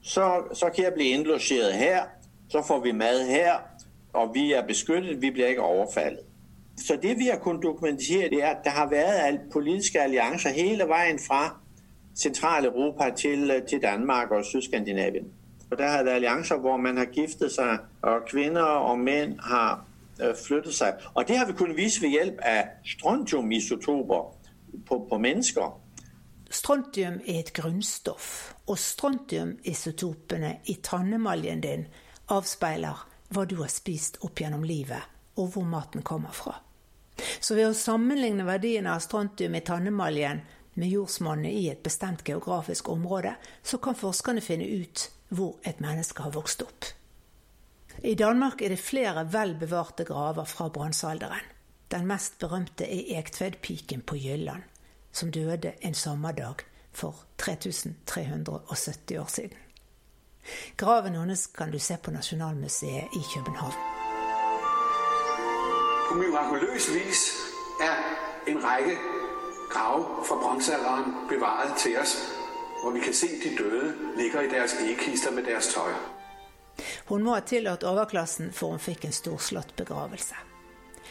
så, 0.03 0.49
så 0.53 0.71
kan 0.75 0.85
jeg 0.85 0.95
bli 0.95 1.11
innlosjert 1.17 1.75
her. 1.75 2.09
Så 2.49 2.63
får 2.65 2.81
vi 2.81 2.93
mat 2.97 3.27
her, 3.29 3.59
og 4.13 4.35
vi 4.35 4.53
er 4.53 4.67
beskyttet. 4.67 5.21
Vi 5.23 5.31
blir 5.31 5.47
ikke 5.53 5.63
overfallet. 5.63 6.25
Så 6.79 6.97
det 7.03 7.19
vi 7.19 7.27
har 7.27 7.39
kunnet 7.39 7.63
dokumentere, 7.63 8.31
det 8.31 8.43
er 8.43 8.51
at 8.55 8.65
det 8.65 8.73
har 8.73 8.87
vært 8.89 9.51
politiske 9.53 10.01
allianser 10.01 10.51
hele 10.51 10.87
veien 10.89 11.19
fra 11.19 11.59
Sentral-Europa 12.15 13.11
til, 13.11 13.53
til 13.69 13.83
Danmark 13.83 14.31
og 14.31 14.45
Sydskandinavien. 14.45 15.27
Og 15.71 15.79
der 15.79 15.89
har 15.89 16.03
det 16.03 16.11
allianser 16.11 16.57
hvor 16.57 16.77
man 16.77 16.97
har 16.97 17.05
giftet 17.05 17.53
seg, 17.53 17.79
og 18.03 18.25
kvinner 18.31 18.63
og 18.63 18.99
menn 18.99 19.39
har 19.43 19.85
øh, 20.23 20.35
flyttet 20.47 20.75
seg. 20.75 20.95
Og 21.15 21.29
det 21.29 21.39
har 21.39 21.47
vi 21.47 21.53
kunnet 21.53 21.77
vise 21.77 22.03
ved 22.03 22.09
hjelp 22.09 22.41
av 22.43 22.63
strontiumisotoper 22.85 24.38
på, 24.87 25.01
på 25.09 25.19
mennesker. 25.19 25.71
Strontium 26.51 27.19
er 27.27 27.43
et 27.43 27.53
grunnstoff, 27.53 28.55
og 28.67 28.79
strontiumisotopene 28.81 30.59
i 30.73 30.79
tannemaljen 30.83 31.61
din 31.61 31.85
avspeiler 32.33 33.05
hva 33.35 33.45
du 33.45 33.59
har 33.61 33.73
spist 33.73 34.17
opp 34.25 34.41
gjennom 34.41 34.65
livet, 34.65 35.03
og 35.37 35.53
hvor 35.53 35.67
maten 35.69 36.03
kommer 36.03 36.33
fra. 36.33 36.55
Så 37.41 37.57
ved 37.59 37.69
å 37.69 37.77
sammenligne 37.77 38.47
verdiene 38.47 38.95
av 38.95 39.03
strontium 39.05 39.59
i 39.59 39.65
tannemaljen 39.67 40.41
med 40.79 40.93
jordsmonnet 40.95 41.53
i 41.53 41.67
et 41.73 41.83
bestemt 41.83 42.25
geografisk 42.25 42.89
område, 42.89 43.35
så 43.63 43.81
kan 43.83 43.99
forskerne 43.99 44.45
finne 44.45 44.69
ut 44.79 45.09
hvor 45.35 45.59
et 45.67 45.83
menneske 45.85 46.25
har 46.25 46.33
vokst 46.33 46.63
opp. 46.65 46.93
I 48.07 48.15
Danmark 48.15 48.63
er 48.63 48.73
det 48.73 48.81
flere 48.81 49.27
vel 49.33 49.57
bevarte 49.59 50.07
graver 50.07 50.47
fra 50.47 50.69
bronsealderen. 50.71 51.58
Den 51.91 52.07
mest 52.07 52.39
berømte 52.39 52.85
er 52.85 53.19
Ektvedpiken 53.19 54.03
på 54.03 54.17
Jylland, 54.17 54.63
som 55.13 55.31
døde 55.33 55.73
en 55.81 55.95
sommerdag 55.95 56.55
for 56.93 57.17
3370 57.39 59.19
år 59.19 59.27
siden. 59.27 59.57
Graven 60.77 61.15
hennes 61.15 61.47
kan 61.47 61.73
du 61.73 61.79
se 61.79 61.97
på 62.03 62.11
Nasjonalmuseet 62.11 63.05
i 63.17 63.23
København. 63.35 63.73
På 66.09 66.15
mirakuløs 66.15 66.89
vis 66.95 67.23
er 67.81 67.97
en 68.51 68.65
rekke 68.65 68.97
grave 69.71 70.05
fra 70.29 70.37
bronsealderen 70.43 71.29
bevaret 71.29 71.77
til 71.79 71.99
oss 72.01 72.17
hvor 72.83 72.91
vi 72.91 73.01
kan 73.01 73.15
se 73.15 73.27
de 73.27 73.57
døde 73.59 73.95
ligger 74.17 74.41
i 74.41 74.49
deres 74.49 74.75
egekister 74.75 75.31
med 75.31 75.43
deres 75.43 75.75
tøy. 75.75 75.93
Hun 77.07 77.23
må 77.23 77.35
ha 77.35 77.41
tillatt 77.41 77.83
overklassen, 77.85 78.53
for 78.53 78.71
hun 78.71 78.79
fikk 78.79 79.09
en 79.09 79.13
storslått 79.13 79.75
begravelse. 79.77 80.48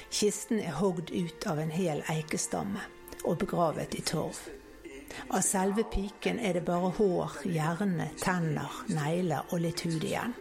Kisten 0.09 0.59
er 0.59 0.77
hogd 0.79 1.11
ut 1.11 1.47
av 1.47 1.59
en 1.59 1.73
hel 1.73 2.03
eikestamme 2.11 2.83
og 3.23 3.39
begravet 3.43 3.95
i 3.97 4.03
torv. 4.05 4.39
Av 5.31 5.41
selve 5.41 5.85
piken 5.91 6.39
er 6.39 6.57
det 6.57 6.65
bare 6.67 6.91
hår, 6.97 7.39
hjerne, 7.47 8.09
tenner, 8.21 8.83
negler 8.91 9.47
og 9.51 9.63
litt 9.63 9.83
hud 9.87 10.03
igjen. 10.03 10.35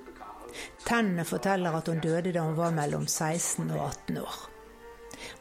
Tennene 0.87 1.25
forteller 1.29 1.75
at 1.77 1.89
hun 1.91 2.03
døde 2.05 2.33
da 2.35 2.45
hun 2.47 2.59
var 2.59 2.75
mellom 2.77 3.07
16 3.07 3.71
og 3.71 3.81
18 3.81 4.23
år. 4.23 4.39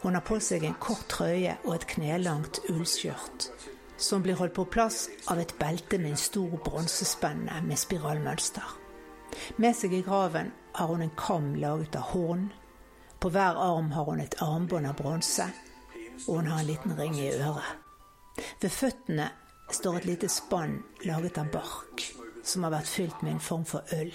Hun 0.02 0.16
har 0.16 0.24
på 0.26 0.40
seg 0.44 0.64
en 0.64 0.78
kort 0.80 1.08
trøye 1.12 1.58
og 1.64 1.76
et 1.76 1.88
knelangt 1.96 2.62
ullskjørt 2.72 3.50
som 3.98 4.22
blir 4.22 4.36
holdt 4.36 4.56
på 4.56 4.66
plass 4.66 5.06
av 5.32 5.40
et 5.40 5.54
belte 5.60 6.00
med 6.00 6.14
en 6.14 6.20
stor 6.20 6.58
bronsespenne 6.66 7.62
med 7.64 7.80
spiralmønster. 7.80 8.66
Med 9.62 9.76
seg 9.76 9.96
i 9.96 10.04
graven 10.06 10.52
har 10.76 10.92
hun 10.92 11.04
en 11.06 11.16
kam 11.20 11.54
laget 11.60 11.96
av 12.00 12.12
horn. 12.14 12.50
På 13.26 13.30
hver 13.30 13.56
arm 13.56 13.92
har 13.92 14.06
hun 14.06 14.20
et 14.22 14.36
armbånd 14.42 14.86
av 14.86 15.00
bronse, 15.00 15.48
og 16.28 16.36
hun 16.36 16.48
har 16.52 16.60
en 16.60 16.68
liten 16.68 16.92
ring 16.94 17.16
i 17.18 17.32
øret. 17.34 17.72
Ved 18.62 18.70
føttene 18.70 19.26
står 19.74 19.98
et 19.98 20.06
lite 20.06 20.30
spann 20.30 20.76
laget 21.10 21.40
av 21.42 21.50
bark, 21.50 22.04
som 22.46 22.68
har 22.68 22.76
vært 22.76 22.92
fylt 22.92 23.24
med 23.26 23.32
en 23.32 23.42
form 23.42 23.66
for 23.66 23.96
øl. 23.98 24.14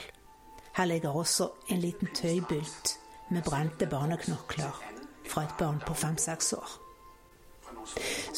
Her 0.78 0.86
ligger 0.86 1.18
også 1.18 1.48
en 1.74 1.82
liten 1.82 2.14
tøybylt 2.14 2.94
med 3.34 3.42
brente 3.50 3.90
barneknokler 3.90 4.78
fra 5.26 5.42
et 5.42 5.58
barn 5.58 5.82
på 5.82 5.98
fem-seks 6.04 6.52
år. 6.60 6.78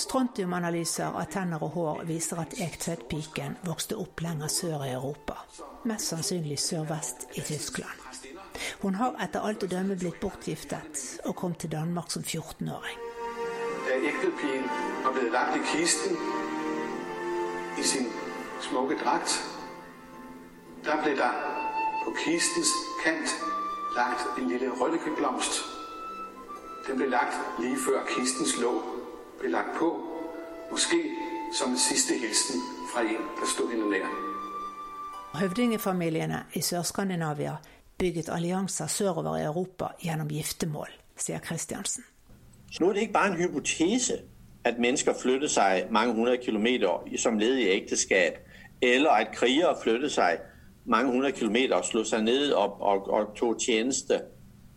Strontiumanalyser 0.06 1.12
av 1.12 1.28
tenner 1.36 1.68
og 1.68 1.76
hår 1.76 2.04
viser 2.08 2.40
at 2.46 2.56
Ektvedtpiken 2.56 3.60
vokste 3.68 4.00
opp 4.00 4.24
lenger 4.24 4.48
sør 4.48 4.88
i 4.88 4.94
Europa, 4.96 5.36
mest 5.84 6.14
sannsynlig 6.14 6.56
sørvest 6.64 7.28
i 7.36 7.44
Tyskland. 7.44 8.31
Hun 8.82 8.94
har 8.94 9.16
etter 9.24 9.44
alt 9.46 9.64
å 9.64 9.70
dømme 9.70 9.96
blitt 9.98 10.20
bortgiftet 10.20 11.02
og 11.24 11.36
kom 11.36 11.54
til 11.54 11.72
Danmark 11.72 12.10
som 12.10 12.22
14-åring. 12.22 12.98
Da 13.86 13.98
Ektvedtpiken 13.98 14.68
var 15.04 15.14
blitt 15.16 15.32
lagt 15.32 15.56
i 15.58 15.62
kisten 15.72 16.16
i 17.78 17.82
sin 17.82 18.06
smukke 18.62 18.98
drakt, 19.00 19.40
da 20.84 20.96
ble 21.02 21.14
det 21.18 21.30
på 22.04 22.14
kistens 22.24 22.70
kant 23.04 23.36
lagt 23.96 24.38
en 24.38 24.48
lille 24.48 24.70
røllikeblomst. 24.80 25.62
Den 26.86 26.98
ble 26.98 27.08
lagt 27.10 27.38
like 27.62 27.78
før 27.86 28.02
kistens 28.10 28.56
låg 28.60 28.82
ble 29.40 29.50
lagt 29.50 29.76
på, 29.78 29.90
måske 30.70 30.98
som 31.54 31.70
en 31.70 31.78
siste 31.78 32.14
hilsen 32.18 32.62
fra 32.92 33.04
en 33.06 33.26
der 33.40 33.46
sto 33.46 33.66
henne 33.70 33.90
nær. 33.90 34.08
Høvdingefamiliene 35.34 36.44
i 36.54 36.60
Sør-Skandinavia 36.60 37.56
bygget 37.98 38.28
allianser 38.28 38.86
sørover 38.86 39.36
i 39.36 39.44
Europa 39.44 39.92
gjennom 40.00 40.28
giftermål, 40.28 40.88
sier 41.16 41.38
Kristiansen. 41.38 42.04
Så 42.70 42.82
nå 42.82 42.88
er 42.88 42.92
det 42.92 43.00
ikke 43.00 43.12
bare 43.12 43.32
en 43.32 43.36
hypotese 43.36 44.18
at 44.64 44.78
mennesker 44.78 45.14
flytter 45.22 45.48
seg 45.48 45.90
mange 45.90 46.14
hundre 46.14 46.36
kilometer 46.36 47.18
som 47.18 47.38
ledd 47.38 47.58
i 47.58 47.68
ekteskap, 47.74 48.38
eller 48.82 49.10
at 49.10 49.34
krigere 49.34 49.76
flytter 49.82 50.08
seg 50.08 50.40
mange 50.84 51.12
hundre 51.12 51.32
kilometer 51.32 51.76
og 51.76 51.84
slår 51.84 52.04
seg 52.04 52.24
ned 52.24 52.52
og, 52.52 52.80
og, 52.80 53.08
og 53.10 53.36
tok 53.36 53.60
tjeneste. 53.60 54.20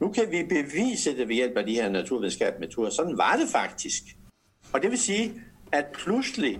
Nå 0.01 0.11
kan 0.11 0.31
vi 0.31 0.43
bevise 0.43 1.15
det 1.17 1.27
ved 1.27 1.35
hjelp 1.35 1.57
av 1.57 1.65
de 1.65 1.75
her 1.79 1.89
naturvitenskapelige 1.89 2.67
metoder. 2.67 2.91
Sånn 2.91 3.17
var 3.17 3.37
det 3.39 3.47
faktisk. 3.49 4.11
Og 4.73 4.81
det 4.83 4.91
vil 4.91 4.99
si 4.99 5.19
at 5.71 5.93
plutselig 5.95 6.57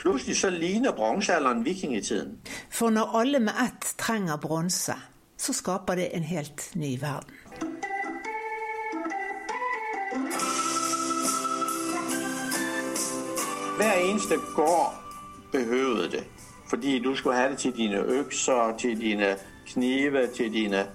pludselig 0.00 0.36
så 0.36 0.50
ligner 0.50 0.92
bronsealderen 0.92 1.64
vikingetiden. 1.64 2.38
For 2.70 2.90
når 2.90 3.18
alle 3.20 3.40
med 3.40 3.52
ett 3.64 3.94
trenger 3.98 4.36
bronse, 4.36 4.94
så 5.40 5.52
skaper 5.52 5.94
det 5.94 6.16
en 6.16 6.22
helt 6.22 6.70
ny 6.74 7.00
verden. 7.00 7.34
Hver 13.76 13.92
eneste 13.92 14.34
gård 14.54 14.94
behøvede 15.52 16.10
det. 16.10 16.24
Fordi 16.68 16.98
du 16.98 17.16
skulle 17.16 17.36
ha 17.36 17.48
det 17.48 17.58
til 17.58 17.76
dine 17.76 17.96
økser, 17.96 18.76
til 18.78 19.00
dine 19.00 19.36
knive, 19.66 20.26
til 20.36 20.52
dine 20.52 20.86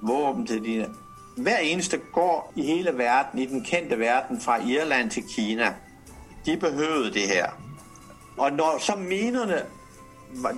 våben, 0.00 0.46
til 0.46 0.64
dine... 0.64 0.88
Hver 1.36 1.58
eneste 1.58 2.00
gård 2.12 2.52
i 2.56 2.62
hele 2.62 2.98
verden, 2.98 3.38
i 3.38 3.46
den 3.46 3.64
kjente 3.64 3.98
verden, 3.98 4.40
fra 4.40 4.66
Irland 4.66 5.10
til 5.10 5.24
Kina, 5.28 5.74
de 6.46 6.56
behøvede 6.56 7.12
det 7.12 7.28
her. 7.28 7.50
Og 8.36 8.52
når 8.52 8.78
så 8.80 8.96
minerne, 8.96 9.62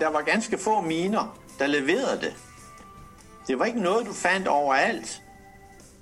der 0.00 0.08
var 0.08 0.22
ganske 0.22 0.58
få 0.58 0.80
miner, 0.80 1.38
der 1.58 1.66
leverede 1.66 2.20
det. 2.20 2.34
Det 3.46 3.58
var 3.58 3.64
ikke 3.64 3.80
noe 3.80 4.04
du 4.04 4.12
fant 4.12 4.48
overalt. 4.48 5.22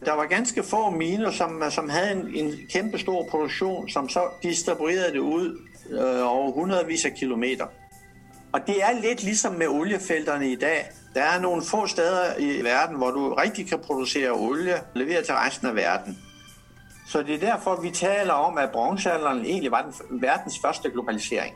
Der 0.04 0.12
var 0.12 0.26
ganske 0.26 0.62
få 0.62 0.90
miner, 0.90 1.30
som, 1.30 1.62
som 1.70 1.88
hadde 1.88 2.12
en, 2.12 2.26
en 2.34 2.52
kjempestor 2.68 3.22
stor 3.22 3.28
produktion, 3.30 3.88
som 3.88 4.08
så 4.08 4.28
distribuerte 4.42 5.12
det 5.12 5.20
ut 5.20 5.56
øh, 5.90 6.24
over 6.24 6.52
hundrevis 6.52 7.04
av 7.04 7.10
kilometer. 7.16 7.66
Og 8.52 8.60
det 8.66 8.82
er 8.82 9.00
litt 9.00 9.22
liksom 9.22 9.52
med 9.52 9.68
oliefelterne 9.68 10.50
i 10.50 10.56
dag. 10.56 10.90
Der 11.14 11.22
er 11.22 11.40
noen 11.40 11.62
få 11.62 11.86
steder 11.86 12.38
i 12.38 12.62
verden, 12.64 12.96
hvor 12.96 13.10
du 13.10 13.34
riktig 13.34 13.66
kan 13.68 13.78
producere 13.78 14.32
olje 14.32 14.74
og 14.74 14.98
levere 14.98 15.22
til 15.22 15.34
resten 15.34 15.68
av 15.68 15.76
verden. 15.76 16.18
Så 17.06 17.22
det 17.22 17.34
er 17.34 17.38
derfor, 17.38 17.80
vi 17.80 17.90
taler 17.90 18.32
om, 18.32 18.58
at 18.58 18.70
bronzealderen 18.70 19.44
egentlig 19.44 19.70
var 19.70 19.82
den 19.82 20.22
verdens 20.22 20.58
første 20.58 20.90
globalisering. 20.90 21.54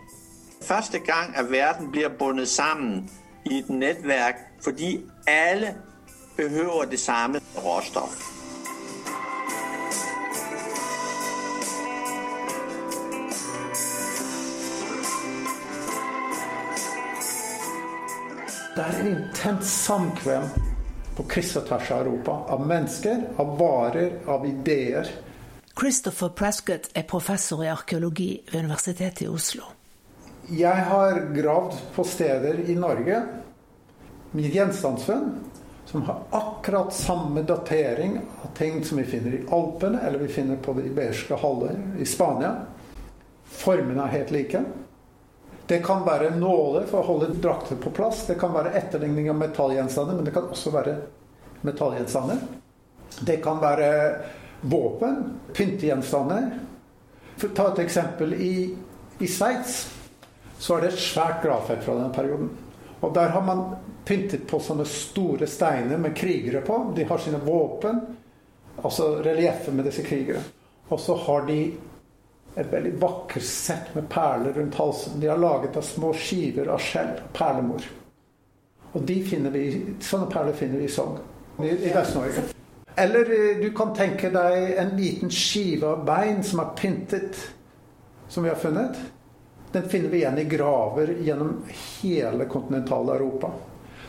Første 0.63 0.99
gang, 0.99 1.37
at 1.37 1.51
verden 1.51 1.91
blir 1.91 2.09
bundet 2.09 2.49
sammen 2.49 3.11
i 3.45 3.59
et 3.59 3.71
netværk, 3.71 4.35
fordi 4.61 5.01
alle 5.27 5.75
behøver 6.37 6.85
det 6.85 7.01
samme 7.01 7.41
råstoff. 7.57 8.39
Det 18.77 18.85
er 18.85 19.01
en 19.01 19.07
intens 19.11 19.67
samkvem 19.67 20.45
på 21.17 21.25
kryss 21.27 21.57
og 21.59 21.65
tvers 21.67 21.89
av 21.91 22.05
Europa. 22.05 22.37
Av 22.55 22.61
mennesker, 22.67 23.25
av 23.43 23.57
varer, 23.59 24.21
av 24.31 24.47
ideer. 24.47 25.09
Christopher 25.81 26.29
Prescott 26.29 26.87
er 26.95 27.03
professor 27.03 27.65
i 27.65 27.73
arkeologi 27.73 28.31
ved 28.53 28.61
Universitetet 28.61 29.25
i 29.27 29.29
Oslo. 29.29 29.67
Jeg 30.55 30.87
har 30.91 31.19
gravd 31.35 31.75
på 31.97 32.05
steder 32.07 32.63
i 32.71 32.79
Norge 32.79 33.19
med 34.33 34.55
gjenstandsfunn 34.55 35.31
som 35.89 36.03
har 36.03 36.19
akkurat 36.31 36.93
samme 36.93 37.43
datering 37.43 38.21
av 38.43 38.57
ting 38.57 38.85
som 38.85 38.99
vi 38.99 39.05
finner 39.05 39.35
i 39.35 39.45
Alpene, 39.51 40.01
eller 40.01 40.19
vi 40.19 40.29
finner 40.29 40.57
på 40.57 40.73
det 40.77 40.85
iberske 40.91 41.37
halvøy 41.41 42.01
i 42.01 42.05
Spania. 42.05 42.51
Formene 43.49 44.05
er 44.05 44.19
helt 44.19 44.35
like. 44.35 44.61
Det 45.69 45.79
kan 45.85 46.05
være 46.05 46.35
nåler 46.37 46.85
for 46.91 47.01
å 47.01 47.09
holde 47.09 47.31
drakter 47.41 47.81
på 47.81 47.93
plass. 47.97 48.27
Det 48.29 48.37
kan 48.41 48.53
være 48.53 48.75
etterligning 48.77 49.31
av 49.33 49.41
metallgjenstander, 49.41 50.17
men 50.17 50.29
det 50.29 50.37
kan 50.37 50.53
også 50.53 50.75
være 50.77 50.95
metallgjenstander. 51.65 52.45
Det 53.21 53.41
kan 53.45 53.61
være 53.61 53.91
våpen, 54.61 55.23
pyntegjenstander. 55.57 56.51
For 57.39 57.49
å 57.49 57.57
ta 57.57 57.71
et 57.73 57.85
eksempel. 57.87 58.37
I, 58.37 58.55
i 59.25 59.29
Sveits 59.29 59.87
så 60.59 60.77
er 60.77 60.85
det 60.85 60.93
et 60.93 61.05
svært 61.09 61.41
gravfelt 61.45 61.85
fra 61.87 61.97
den 61.97 62.13
perioden. 62.13 62.53
Og 63.01 63.15
der 63.15 63.29
har 63.35 63.45
man 63.47 63.65
pyntet 64.05 64.47
på 64.51 64.61
sånne 64.63 64.87
store 64.89 65.47
steiner 65.47 66.01
med 66.01 66.17
krigere 66.17 66.63
på. 66.67 66.79
De 66.97 67.05
har 67.07 67.21
sine 67.23 67.39
våpen, 67.45 68.01
altså 68.83 69.19
relieffet 69.23 69.75
med 69.75 69.87
disse 69.87 70.03
krigere. 70.07 70.43
Og 70.89 71.01
så 71.01 71.15
har 71.27 71.47
de 71.47 71.61
et 72.59 72.73
veldig 72.73 72.95
vakkert 72.99 73.45
sett 73.45 73.95
med 73.95 74.09
perler 74.11 74.57
rundt 74.57 74.75
halsen. 74.75 75.21
De 75.21 75.29
har 75.31 75.39
laget 75.39 75.77
av 75.77 75.85
små 75.87 76.13
skiver 76.17 76.71
av 76.75 76.83
skjell, 76.83 77.13
perlemor. 77.33 77.85
Og 78.93 79.05
de 79.07 79.19
finner 79.23 79.53
vi, 79.55 79.67
sånne 80.03 80.31
perler 80.33 80.57
finner 80.57 80.81
vi 80.81 80.89
i 80.89 80.93
Sogn, 80.93 81.21
i, 81.61 81.69
i 81.69 81.93
Vest-Norge. 81.95 82.49
Eller 82.99 83.31
eh, 83.31 83.61
du 83.63 83.69
kan 83.77 83.93
tenke 83.95 84.33
deg 84.35 84.73
en 84.81 84.97
liten 84.99 85.31
skive 85.31 85.93
av 85.93 86.03
bein 86.09 86.43
som 86.43 86.65
er 86.65 86.73
pyntet, 86.81 87.39
som 88.29 88.43
vi 88.43 88.51
har 88.51 88.59
funnet. 88.59 88.99
Den 89.73 89.89
finner 89.89 90.09
vi 90.09 90.17
igjen 90.17 90.39
i 90.39 90.45
graver 90.45 91.15
gjennom 91.21 91.65
hele 92.03 92.45
kontinentale 92.45 93.15
Europa. 93.17 93.51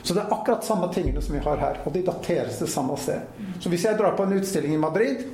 Så 0.02 0.13
det 0.13 0.22
er 0.22 0.34
akkurat 0.34 0.65
samme 0.65 0.93
tingene 0.93 1.22
som 1.22 1.36
vi 1.36 1.41
har 1.43 1.58
her, 1.58 1.82
og 1.84 1.93
de 1.93 2.02
dateres 2.08 2.58
til 2.58 2.67
samme 2.72 2.95
sted. 2.98 3.28
Så 3.60 3.69
hvis 3.69 3.84
jeg 3.84 3.98
drar 4.00 4.15
på 4.15 4.24
en 4.24 4.38
utstilling 4.39 4.74
i 4.74 4.80
Madrid, 4.80 5.26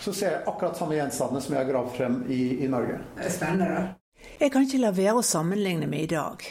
så 0.00 0.12
ser 0.12 0.32
jeg 0.32 0.46
akkurat 0.48 0.78
samme 0.78 0.96
gjenstandene 0.96 1.42
som 1.44 1.54
jeg 1.54 1.64
har 1.64 1.72
gravd 1.72 1.96
frem 1.96 2.22
i, 2.28 2.40
i 2.64 2.68
Norge. 2.68 2.96
Det 3.18 3.26
er 3.28 3.34
spennende, 3.34 3.68
da. 3.74 4.28
Jeg 4.40 4.52
kan 4.52 4.64
ikke 4.64 4.80
la 4.80 4.92
være 4.96 5.20
å 5.20 5.24
sammenligne 5.24 5.88
med 5.88 6.06
i 6.06 6.10
dag, 6.14 6.44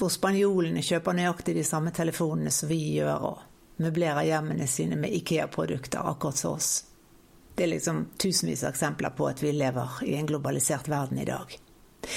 hvor 0.00 0.12
spanjolene 0.12 0.82
kjøper 0.84 1.16
nøyaktig 1.16 1.54
de 1.58 1.64
samme 1.64 1.92
telefonene 1.92 2.52
som 2.52 2.72
vi 2.72 2.80
gjør, 2.96 3.28
og 3.28 3.84
møblerer 3.84 4.24
hjemmene 4.28 4.66
sine 4.70 4.96
med 4.96 5.12
Ikea-produkter, 5.20 6.00
akkurat 6.08 6.40
som 6.40 6.56
oss. 6.56 6.72
Det 7.54 7.66
er 7.66 7.74
liksom 7.76 8.06
tusenvis 8.18 8.64
av 8.64 8.72
eksempler 8.72 9.12
på 9.14 9.28
at 9.28 9.44
vi 9.44 9.52
lever 9.52 10.00
i 10.08 10.16
en 10.18 10.26
globalisert 10.26 10.88
verden 10.88 11.20
i 11.20 11.28
dag. 11.28 11.52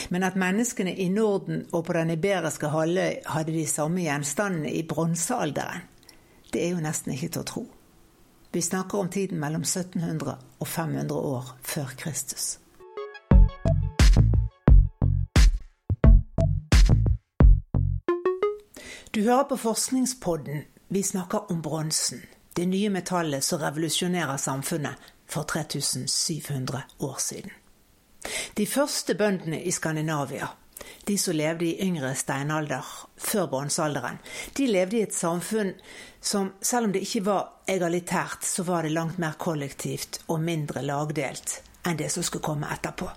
Men 0.09 0.23
at 0.23 0.35
menneskene 0.35 0.95
i 0.95 1.09
Norden 1.09 1.65
og 1.71 1.85
på 1.85 1.95
den 1.97 2.13
iberiske 2.15 2.69
halvøy 2.73 3.23
hadde 3.25 3.55
de 3.55 3.65
samme 3.67 4.03
gjenstandene 4.05 4.71
i 4.71 4.83
bronsealderen, 4.87 5.87
det 6.53 6.63
er 6.65 6.75
jo 6.75 6.83
nesten 6.83 7.13
ikke 7.13 7.31
til 7.33 7.43
å 7.43 7.49
tro. 7.51 7.65
Vi 8.51 8.61
snakker 8.61 8.99
om 8.99 9.09
tiden 9.11 9.39
mellom 9.39 9.61
1700 9.61 10.37
og 10.59 10.67
500 10.67 11.15
år 11.15 11.51
før 11.61 11.91
Kristus. 11.99 12.57
Du 19.17 19.23
hører 19.23 19.43
på 19.49 19.57
Forskningspodden. 19.57 20.63
Vi 20.89 21.03
snakker 21.03 21.51
om 21.51 21.61
bronsen. 21.61 22.21
Det 22.55 22.65
nye 22.67 22.89
metallet 22.89 23.43
som 23.43 23.59
revolusjonerer 23.61 24.37
samfunnet 24.37 24.95
for 25.25 25.43
3700 25.43 26.81
år 26.99 27.15
siden. 27.19 27.51
De 28.57 28.67
første 28.67 29.15
bøndene 29.15 29.61
i 29.63 29.71
Skandinavia 29.71 30.49
de 31.07 31.17
som 31.17 31.35
levde 31.35 31.65
i 31.65 31.87
yngre 31.87 32.15
steinalder, 32.15 32.85
før 33.17 33.45
bronsealderen, 33.47 34.19
de 34.57 34.67
levde 34.67 34.97
i 34.97 35.05
et 35.05 35.15
samfunn 35.15 35.73
som, 36.21 36.51
selv 36.61 36.89
om 36.89 36.93
det 36.93 37.05
ikke 37.05 37.25
var 37.25 37.45
egalitært, 37.67 38.43
så 38.45 38.63
var 38.67 38.83
det 38.83 38.91
langt 38.91 39.19
mer 39.19 39.37
kollektivt 39.39 40.21
og 40.27 40.41
mindre 40.43 40.83
lagdelt 40.83 41.61
enn 41.87 41.99
det 41.99 42.09
som 42.11 42.25
skulle 42.25 42.43
komme 42.43 42.67
etterpå. 42.73 43.07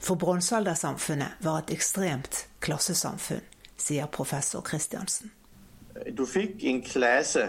For 0.00 0.16
bronsealdersamfunnet 0.16 1.42
var 1.44 1.64
et 1.64 1.72
ekstremt 1.74 2.46
klassesamfunn, 2.64 3.42
sier 3.76 4.06
professor 4.06 4.62
Christiansen. 4.64 5.32
Du 6.14 6.24
fikk 6.28 6.62
en 6.70 6.82
klasse 6.84 7.48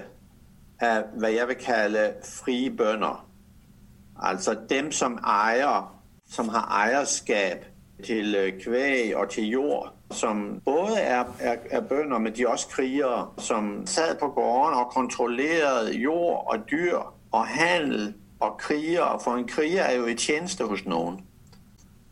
av 0.84 1.12
hva 1.20 1.30
jeg 1.32 1.48
vil 1.52 1.62
kalle 1.62 2.08
frie 2.26 2.72
bønder. 2.74 3.22
Altså 4.18 4.56
dem 4.70 4.90
som 4.92 5.20
eier, 5.22 5.86
som 6.30 6.50
har 6.50 6.68
eierskap 6.86 7.66
til 8.06 8.36
kveg 8.36 8.62
kvæg 8.64 9.16
og 9.18 9.30
til 9.30 9.50
jord, 9.50 9.94
som 10.12 10.62
både 10.66 11.00
er, 11.00 11.24
er, 11.40 11.58
er 11.70 11.82
bønder, 11.82 12.20
men 12.20 12.36
de 12.36 12.42
er 12.42 12.48
også 12.48 12.68
krigere, 12.68 13.28
som 13.38 13.88
sad 13.88 14.18
på 14.20 14.28
gården 14.28 14.74
og 14.74 14.92
kontrollerte 14.92 15.98
jord 15.98 16.48
og 16.48 16.70
dyr 16.70 16.98
og 17.32 17.48
handel 17.48 18.14
og 18.40 18.58
krigere. 18.60 19.20
For 19.24 19.36
en 19.36 19.48
kriger 19.48 19.84
er 19.84 19.96
jo 19.96 20.06
i 20.06 20.14
tjeneste 20.14 20.64
hos 20.64 20.86
noen. 20.86 21.20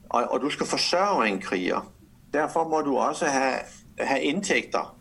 Og, 0.10 0.24
og 0.32 0.42
du 0.42 0.50
skal 0.50 0.66
forsørge 0.66 1.28
en 1.28 1.42
kriger. 1.42 1.92
Derfor 2.34 2.68
må 2.68 2.82
du 2.82 2.98
også 2.98 3.26
ha, 3.26 3.52
ha 4.00 4.18
inntekter 4.18 4.96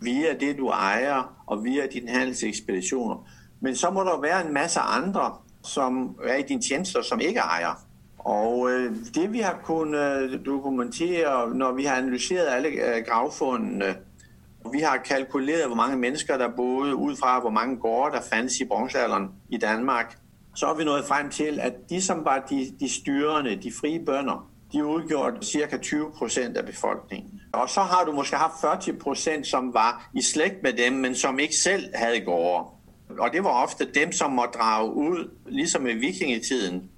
via 0.00 0.34
det 0.40 0.58
du 0.58 0.68
eier, 0.70 1.34
og 1.46 1.64
via 1.64 1.86
dine 1.86 2.10
handelsekspedisjoner. 2.10 3.16
Men 3.60 3.76
så 3.76 3.90
må 3.90 4.00
det 4.00 4.22
være 4.22 4.46
en 4.46 4.54
masse 4.54 4.80
andre 4.80 5.34
som 5.64 6.16
er 6.24 6.34
i 6.34 6.42
din 6.42 6.62
tjeneste, 6.62 7.02
som 7.02 7.20
ikke 7.20 7.40
eier. 7.40 7.78
Og 8.24 8.70
øh, 8.70 8.92
det 9.14 9.32
vi 9.32 9.38
har 9.38 9.60
kunnet 9.64 10.22
øh, 10.22 10.46
dokumentere, 10.46 11.54
når 11.54 11.72
vi 11.72 11.84
har 11.84 11.96
analyseret 11.96 12.46
alle 12.48 12.68
øh, 12.68 13.04
gravfundene, 13.06 13.96
vi 14.72 14.78
har 14.78 14.96
kalkuleret, 14.96 15.66
hvor 15.66 15.76
mange 15.76 15.96
mennesker 15.96 16.38
der 16.38 16.48
boede, 16.56 16.96
ud 16.96 17.16
fra 17.16 17.40
hvor 17.40 17.50
mange 17.50 17.76
gårde 17.76 18.14
der 18.14 18.22
fandtes 18.32 18.60
i 18.60 18.64
bronzealderen 18.64 19.28
i 19.48 19.56
Danmark, 19.56 20.18
så 20.54 20.66
er 20.66 20.74
vi 20.74 20.84
nået 20.84 21.04
frem 21.04 21.30
til, 21.30 21.60
at 21.60 21.72
de 21.90 22.02
som 22.02 22.24
var 22.24 22.46
de, 22.50 22.72
de 22.80 22.88
styrende, 22.88 23.56
de 23.56 23.72
frie 23.80 24.04
bønder, 24.04 24.48
de 24.72 24.84
udgjorde 24.84 25.46
ca. 25.46 25.76
20 25.76 26.10
procent 26.18 26.56
af 26.56 26.66
befolkningen. 26.66 27.40
Og 27.52 27.68
så 27.68 27.80
har 27.80 28.04
du 28.04 28.12
måske 28.12 28.36
haft 28.36 28.54
40 28.60 28.98
procent, 28.98 29.46
som 29.46 29.74
var 29.74 30.10
i 30.14 30.22
slægt 30.22 30.62
med 30.62 30.72
dem, 30.72 30.92
men 30.92 31.14
som 31.14 31.38
ikke 31.38 31.56
selv 31.56 31.84
havde 31.94 32.20
gårde. 32.20 32.64
Og 33.18 33.32
det 33.32 33.44
var 33.44 33.62
ofte 33.62 33.84
dem, 33.94 34.12
som 34.12 34.32
måtte 34.32 34.58
drage 34.58 34.92
ud, 34.92 35.30
ligesom 35.46 35.86
i 35.86 35.94
vikingetiden, 35.94 36.90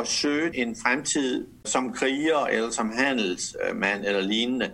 at 0.00 0.08
søge 0.08 0.56
en 0.56 0.76
fremtid 0.82 1.46
som 1.64 1.92
kriger 1.92 2.38
eller 2.38 2.70
som 2.70 2.92
handelsmand 2.96 4.04
eller 4.04 4.20
lignende. 4.20 4.70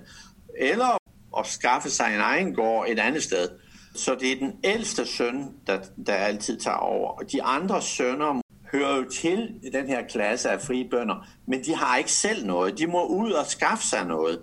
Eller 0.58 0.96
at 1.38 1.46
skaffe 1.46 1.90
sig 1.90 2.14
en 2.14 2.20
egen 2.20 2.54
gård 2.54 2.86
et 2.88 2.98
andet 2.98 3.22
sted. 3.22 3.48
Så 3.94 4.14
det 4.14 4.32
er 4.32 4.36
den 4.36 4.52
ældste 4.64 5.06
søn, 5.06 5.48
der, 5.66 5.78
der 6.06 6.14
altid 6.14 6.60
tager 6.60 6.76
over. 6.76 7.10
Og 7.10 7.32
de 7.32 7.42
andre 7.42 7.82
sønner 7.82 8.40
hører 8.72 8.96
jo 8.96 9.04
til 9.10 9.54
i 9.62 9.70
den 9.70 9.86
her 9.86 10.02
klasse 10.06 10.50
af 10.50 10.60
frie 10.60 10.88
bønder, 10.90 11.28
men 11.48 11.64
de 11.64 11.74
har 11.74 11.96
ikke 11.96 12.12
selv 12.12 12.46
noget. 12.46 12.78
De 12.78 12.86
må 12.86 13.06
ud 13.06 13.32
og 13.32 13.46
skaffe 13.46 13.86
sig 13.86 14.06
noget. 14.06 14.40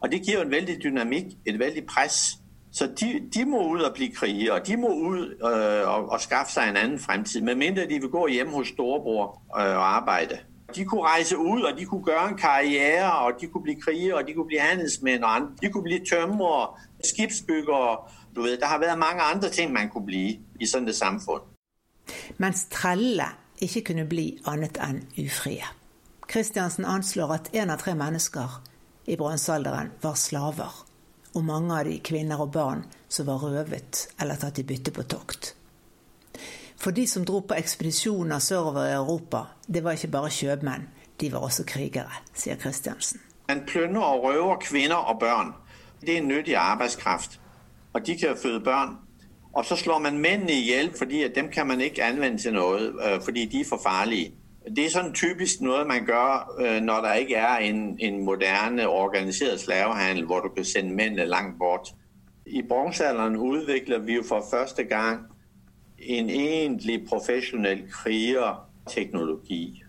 Og 0.00 0.12
det 0.12 0.22
giver 0.26 0.42
en 0.42 0.50
vældig 0.50 0.82
dynamik, 0.82 1.24
et 1.46 1.58
vældig 1.58 1.86
pres. 1.86 2.38
Så 2.78 2.86
de, 3.00 3.20
de 3.34 3.44
må 3.44 3.68
ud 3.68 3.80
og 3.80 3.94
blive 3.94 4.12
krigere, 4.14 4.60
de 4.66 4.76
må 4.76 4.88
ud 4.88 5.20
øh, 5.50 5.88
og, 5.94 6.10
og 6.12 6.20
skaffe 6.20 6.52
sig 6.52 6.68
en 6.68 6.76
anden 6.76 6.98
fremtid, 6.98 7.40
medmindre 7.40 7.82
de 7.82 8.00
vil 8.00 8.08
gå 8.08 8.26
hjem 8.26 8.48
hos 8.48 8.68
storebror 8.68 9.42
øh, 9.60 9.76
og 9.76 9.96
arbejde. 9.96 10.38
De 10.74 10.84
kunne 10.84 11.02
rejse 11.02 11.38
ud, 11.38 11.62
og 11.62 11.78
de 11.78 11.84
kunne 11.84 12.04
gøre 12.04 12.28
en 12.28 12.36
karriere, 12.36 13.12
og 13.12 13.32
de 13.40 13.46
kunne 13.46 13.62
blive 13.62 13.80
krigere, 13.80 14.14
og 14.14 14.26
de 14.26 14.32
kunne 14.34 14.46
blive 14.46 14.60
handelsmænd, 14.60 15.24
og 15.24 15.34
andre. 15.36 15.50
de 15.62 15.70
kunne 15.70 15.82
blive 15.82 16.00
tømrere, 16.10 16.68
skibsbyggere. 17.04 17.96
Du 18.36 18.42
ved, 18.42 18.58
der 18.58 18.66
har 18.66 18.78
været 18.78 18.98
mange 18.98 19.22
andre 19.22 19.48
ting, 19.50 19.72
man 19.72 19.88
kunne 19.88 20.06
blive 20.06 20.38
i 20.60 20.66
sådan 20.66 20.88
et 20.88 20.96
samfund. 20.96 21.42
Mens 22.36 22.66
trelle 22.70 23.24
ikke 23.60 23.84
kunne 23.84 24.04
bli 24.04 24.38
annet 24.46 24.78
enn 24.88 25.26
ufrie. 25.26 25.64
Kristiansen 26.28 26.84
anslår 26.84 27.32
at 27.32 27.50
én 27.54 27.70
av 27.70 27.78
tre 27.78 27.94
mennesker 27.94 28.62
i 29.06 29.16
bronsealderen 29.16 29.88
var 30.02 30.14
slaver, 30.14 30.87
og 31.34 31.44
mange 31.44 31.78
av 31.78 31.84
de 31.88 31.98
kvinner 32.04 32.40
og 32.40 32.52
barn 32.52 32.84
som 33.08 33.26
var 33.26 33.42
røvet 33.42 34.06
eller 34.20 34.40
tatt 34.40 34.58
i 34.58 34.66
bytte 34.68 34.94
på 34.94 35.02
tokt. 35.02 35.54
For 36.78 36.94
de 36.94 37.06
som 37.06 37.24
dro 37.26 37.40
på 37.40 37.56
ekspedisjoner 37.58 38.38
sørover 38.38 38.86
i 38.86 38.94
Europa, 38.94 39.44
det 39.66 39.82
var 39.84 39.98
ikke 39.98 40.12
bare 40.14 40.30
kjøpmenn, 40.30 40.88
de 41.20 41.32
var 41.32 41.42
også 41.42 41.66
krigere, 41.66 42.22
sier 42.34 42.56
Kristiansen. 42.56 43.20
Man 43.48 43.64
plyndrer 43.66 44.02
og 44.02 44.24
røver 44.24 44.56
kvinner 44.62 44.96
og 44.96 45.18
børn. 45.18 45.52
Det 46.00 46.18
er 46.18 46.22
nyttig 46.22 46.56
arbeidskraft. 46.56 47.40
og 47.92 48.06
de 48.06 48.16
kan 48.16 48.36
føde 48.42 48.60
børn. 48.60 48.96
Og 49.52 49.64
så 49.64 49.76
slår 49.76 49.98
man 49.98 50.18
mændene 50.18 50.52
i 50.52 50.72
fordi 50.98 51.24
for 51.24 51.34
dem 51.34 51.48
kan 51.48 51.66
man 51.66 51.80
ikke 51.80 52.04
anvende 52.04 52.38
til 52.38 52.52
noget, 52.52 52.92
øh, 53.06 53.20
fordi 53.24 53.46
de 53.46 53.60
er 53.60 53.64
for 53.68 53.80
farlige. 53.82 54.34
Det 54.76 54.84
er 54.84 54.90
sånn 54.90 55.14
typisk 55.14 55.60
noe 55.64 55.84
man 55.88 56.04
gør, 56.04 56.48
øh, 56.60 56.80
når 56.82 57.00
det 57.04 57.12
ikke 57.20 57.36
er 57.36 57.64
en, 57.64 57.96
en 58.00 58.20
moderne 58.24 58.88
organiseret 58.88 59.60
slavehandel, 59.60 60.24
hvor 60.24 60.40
du 60.40 60.48
kan 60.48 60.64
sende 60.64 60.94
mændene 60.94 61.26
langt 61.26 61.58
bort. 61.58 61.94
I 62.46 62.62
bronzealderen 62.62 63.36
utvikler 63.36 63.98
vi 63.98 64.14
jo 64.14 64.22
for 64.28 64.44
første 64.50 64.84
gang 64.84 65.26
en 65.98 66.30
egentlig 66.30 67.06
professionel 67.08 67.90
krigerteknologi. 67.92 69.82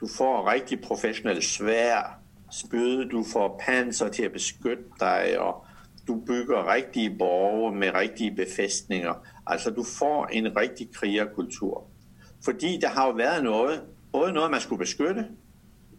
Du 0.00 0.08
får 0.16 0.52
riktig 0.52 0.80
profesjonelle 0.80 1.42
svær, 1.42 2.20
spyd, 2.50 3.04
du 3.04 3.24
får 3.32 3.60
panser 3.66 4.08
til 4.08 4.22
at 4.22 4.32
beskytte 4.32 4.84
deg. 5.00 5.38
og 5.38 5.64
du 6.08 6.20
bygger 6.26 6.74
riktige 6.74 7.16
borger 7.18 7.72
med 7.72 7.94
riktige 7.94 8.34
befestninger. 8.36 9.14
Altså 9.46 9.70
du 9.70 9.84
får 9.98 10.26
en 10.26 10.56
riktig 10.56 10.88
krigerkultur. 10.94 11.84
Fordi 12.44 12.78
det 12.80 12.88
har 12.88 13.06
jo 13.06 13.12
vært 13.12 13.44
noget, 13.44 13.82
både 14.18 14.32
noget 14.32 14.50
man 14.50 14.60
skulle 14.60 14.78
beskytte, 14.78 15.26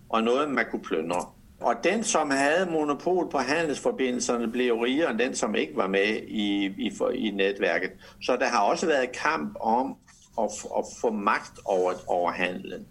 og 0.09 0.23
noget 0.23 0.49
man 0.49 0.65
kunne 0.71 0.81
plyndre. 0.81 1.21
Og 1.61 1.73
den, 1.83 2.03
som 2.03 2.29
havde 2.29 2.71
monopol 2.71 3.29
på 3.31 3.37
handelsforbindelserne, 3.37 4.47
blev 4.51 4.73
rigere 4.73 5.11
end 5.11 5.19
den, 5.19 5.35
som 5.35 5.55
ikke 5.55 5.75
var 5.75 5.87
med 5.87 6.09
i, 6.27 6.65
i, 6.65 6.91
i 7.13 7.31
netværket. 7.31 7.91
Så 8.21 8.37
der 8.39 8.45
har 8.45 8.61
også 8.71 8.85
været 8.85 9.11
kamp 9.11 9.57
om 9.59 9.95
at, 10.39 10.51
at 10.77 10.85
få 11.01 11.09
magt 11.11 11.59
over, 11.65 11.93
over 12.07 12.31
handelen. 12.31 12.85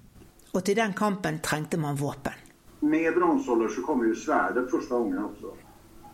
Og 0.54 0.64
til 0.64 0.76
den 0.76 0.92
kampen 0.92 1.40
trengte 1.40 1.76
man 1.76 2.00
våpen. 2.00 2.32
Med 2.80 3.20
bronsålder 3.20 3.68
så 3.68 3.80
kommer 3.86 4.04
jo 4.04 4.14
svärdet 4.14 4.68
første 4.70 4.94
gången 4.94 5.18
også. 5.18 5.46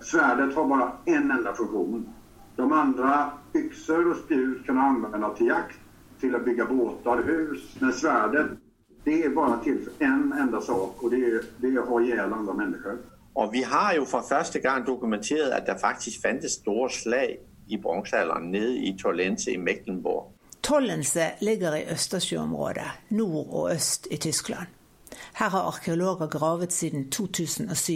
Sværdet 0.03 0.55
har 0.55 0.69
bare 0.69 0.93
en 1.07 1.15
enda 1.15 1.53
funktion. 1.57 2.09
De 2.57 2.63
andre, 2.63 3.31
bykser 3.53 4.11
og 4.11 4.17
spjut 4.25 4.65
kan 4.67 4.75
man 4.75 4.85
anvende 4.85 5.31
til 5.37 5.47
jakt, 5.47 5.79
til 6.21 6.35
å 6.35 6.41
bygge 6.45 6.67
båtar, 6.67 7.23
hus. 7.29 7.77
Men 7.81 7.93
svärdet, 7.93 8.59
det 9.05 9.25
er 9.25 9.35
bare 9.35 9.65
til 9.65 9.81
for 9.85 10.05
en 10.05 10.33
enda 10.43 10.61
sak, 10.61 11.03
og 11.03 11.11
det 11.11 11.21
er, 11.29 11.41
det 11.63 11.75
er 11.75 11.83
å 11.83 11.99
ha 11.99 12.23
andre 12.39 12.55
mennesker. 12.55 13.03
Og 13.35 13.53
vi 13.53 13.63
har 13.67 13.95
jo 13.95 14.05
for 14.05 14.25
første 14.29 14.59
gang 14.59 14.87
dokumenteret, 14.87 15.51
at 15.51 15.67
der 15.67 15.79
faktisk 15.79 16.23
fandtes 16.23 16.53
store 16.53 16.91
slag 16.91 17.39
i 17.69 17.77
bronsealderen 17.77 18.51
nede 18.51 18.79
i 18.79 18.97
Tollense 19.03 19.53
i 19.53 19.57
Mecklenburg. 19.57 20.31
Tollense 20.63 21.31
ligger 21.41 21.75
i 21.75 21.85
Østersjøområdet, 21.93 22.91
nord 23.11 23.49
og 23.51 23.75
øst 23.75 24.09
i 24.11 24.17
Tyskland. 24.17 24.67
Her 25.35 25.49
har 25.49 25.61
arkeologer 25.61 26.27
gravet 26.27 26.73
siden 26.73 27.11
2007 27.11 27.93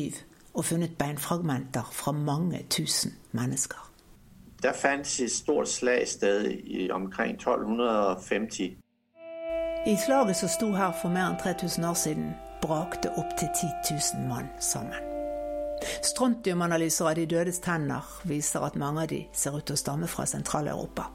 og 0.54 0.64
funnet 0.64 0.90
beinfragmenter 0.98 1.90
fra 1.92 2.12
mange 2.12 2.66
tusen 2.70 3.12
mennesker. 3.32 3.92
Der 4.62 4.72
fantes 4.72 5.20
et 5.20 5.30
stort 5.30 5.68
slag 5.68 6.08
sted 6.08 6.50
i 6.64 6.90
omkring 6.90 7.34
1250. 7.34 8.78
I 9.86 9.96
slaget 9.96 10.36
som 10.36 10.48
sto 10.48 10.72
her 10.74 10.92
for 10.92 11.12
mer 11.12 11.28
enn 11.30 11.38
3000 11.38 11.84
år 11.86 11.94
siden, 11.94 12.32
brakte 12.62 13.12
opptil 13.16 13.48
10 13.54 13.68
000 14.16 14.26
mann 14.28 14.48
sammen. 14.58 15.04
Strontiumanalyser 16.02 17.06
av 17.06 17.14
de 17.14 17.26
dødes 17.30 17.60
tenner 17.62 18.02
viser 18.26 18.66
at 18.66 18.76
mange 18.76 19.04
av 19.04 19.12
de 19.12 19.20
ser 19.32 19.54
ut 19.54 19.64
til 19.68 19.78
å 19.78 19.82
stamme 19.82 20.10
fra 20.10 20.26
Sentral-Europa. 20.26 21.06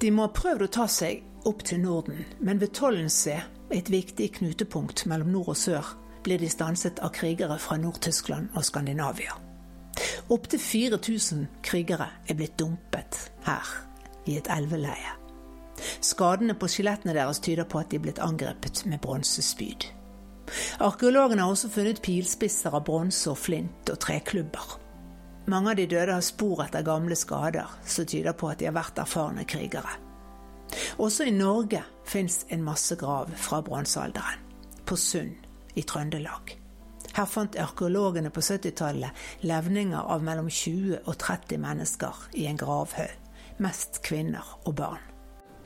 De 0.00 0.12
må 0.14 0.28
ha 0.28 0.34
prøvd 0.36 0.62
å 0.68 0.70
ta 0.78 0.86
seg 0.86 1.24
opp 1.48 1.64
til 1.66 1.82
Norden, 1.82 2.22
men 2.38 2.62
ved 2.62 2.74
Tollensee, 2.78 3.42
et 3.74 3.90
viktig 3.90 4.30
knutepunkt 4.38 5.02
mellom 5.10 5.34
nord 5.34 5.56
og 5.56 5.58
sør, 5.58 5.90
blir 6.22 6.38
de 6.38 6.50
stanset 6.50 7.02
av 7.02 7.10
krigere 7.18 7.58
fra 7.58 7.80
Nord-Tyskland 7.82 8.54
og 8.54 8.64
Skandinavia. 8.64 9.34
Opptil 10.30 10.62
4000 10.62 11.46
krigere 11.66 12.12
er 12.28 12.38
blitt 12.38 12.58
dumpet 12.58 13.20
her, 13.46 13.76
i 14.26 14.38
et 14.38 14.50
elveleie. 14.54 15.25
Skadene 16.04 16.56
på 16.58 16.68
skjelettene 16.70 17.14
deres 17.16 17.40
tyder 17.44 17.68
på 17.68 17.80
at 17.80 17.90
de 17.90 18.00
er 18.00 18.04
blitt 18.06 18.22
angrepet 18.22 18.84
med 18.90 19.00
bronsespyd. 19.04 19.88
Arkeologene 20.82 21.42
har 21.42 21.52
også 21.52 21.70
funnet 21.74 22.02
pilspisser 22.04 22.74
av 22.74 22.84
bronse 22.86 23.30
og 23.30 23.38
flint 23.40 23.90
og 23.92 23.98
treklubber. 24.02 24.76
Mange 25.50 25.72
av 25.72 25.78
de 25.78 25.86
døde 25.90 26.14
har 26.14 26.26
spor 26.26 26.64
etter 26.64 26.86
gamle 26.86 27.16
skader, 27.18 27.70
som 27.86 28.06
tyder 28.06 28.34
på 28.34 28.50
at 28.50 28.60
de 28.60 28.68
har 28.68 28.74
vært 28.74 28.98
erfarne 28.98 29.46
krigere. 29.46 29.94
Også 30.98 31.26
i 31.26 31.34
Norge 31.34 31.82
fins 32.06 32.44
en 32.50 32.64
massegrav 32.66 33.30
fra 33.38 33.60
bronsealderen, 33.62 34.42
på 34.86 34.98
Sund 34.98 35.46
i 35.78 35.82
Trøndelag. 35.86 36.56
Her 37.16 37.28
fant 37.30 37.56
arkeologene 37.56 38.32
på 38.34 38.42
70-tallet 38.44 39.44
levninger 39.46 40.02
av 40.02 40.24
mellom 40.26 40.50
20 40.50 41.06
og 41.06 41.14
30 41.22 41.62
mennesker 41.62 42.26
i 42.36 42.48
en 42.50 42.58
gravhaug. 42.60 43.14
Mest 43.62 44.02
kvinner 44.04 44.44
og 44.66 44.74
barn. 44.76 45.15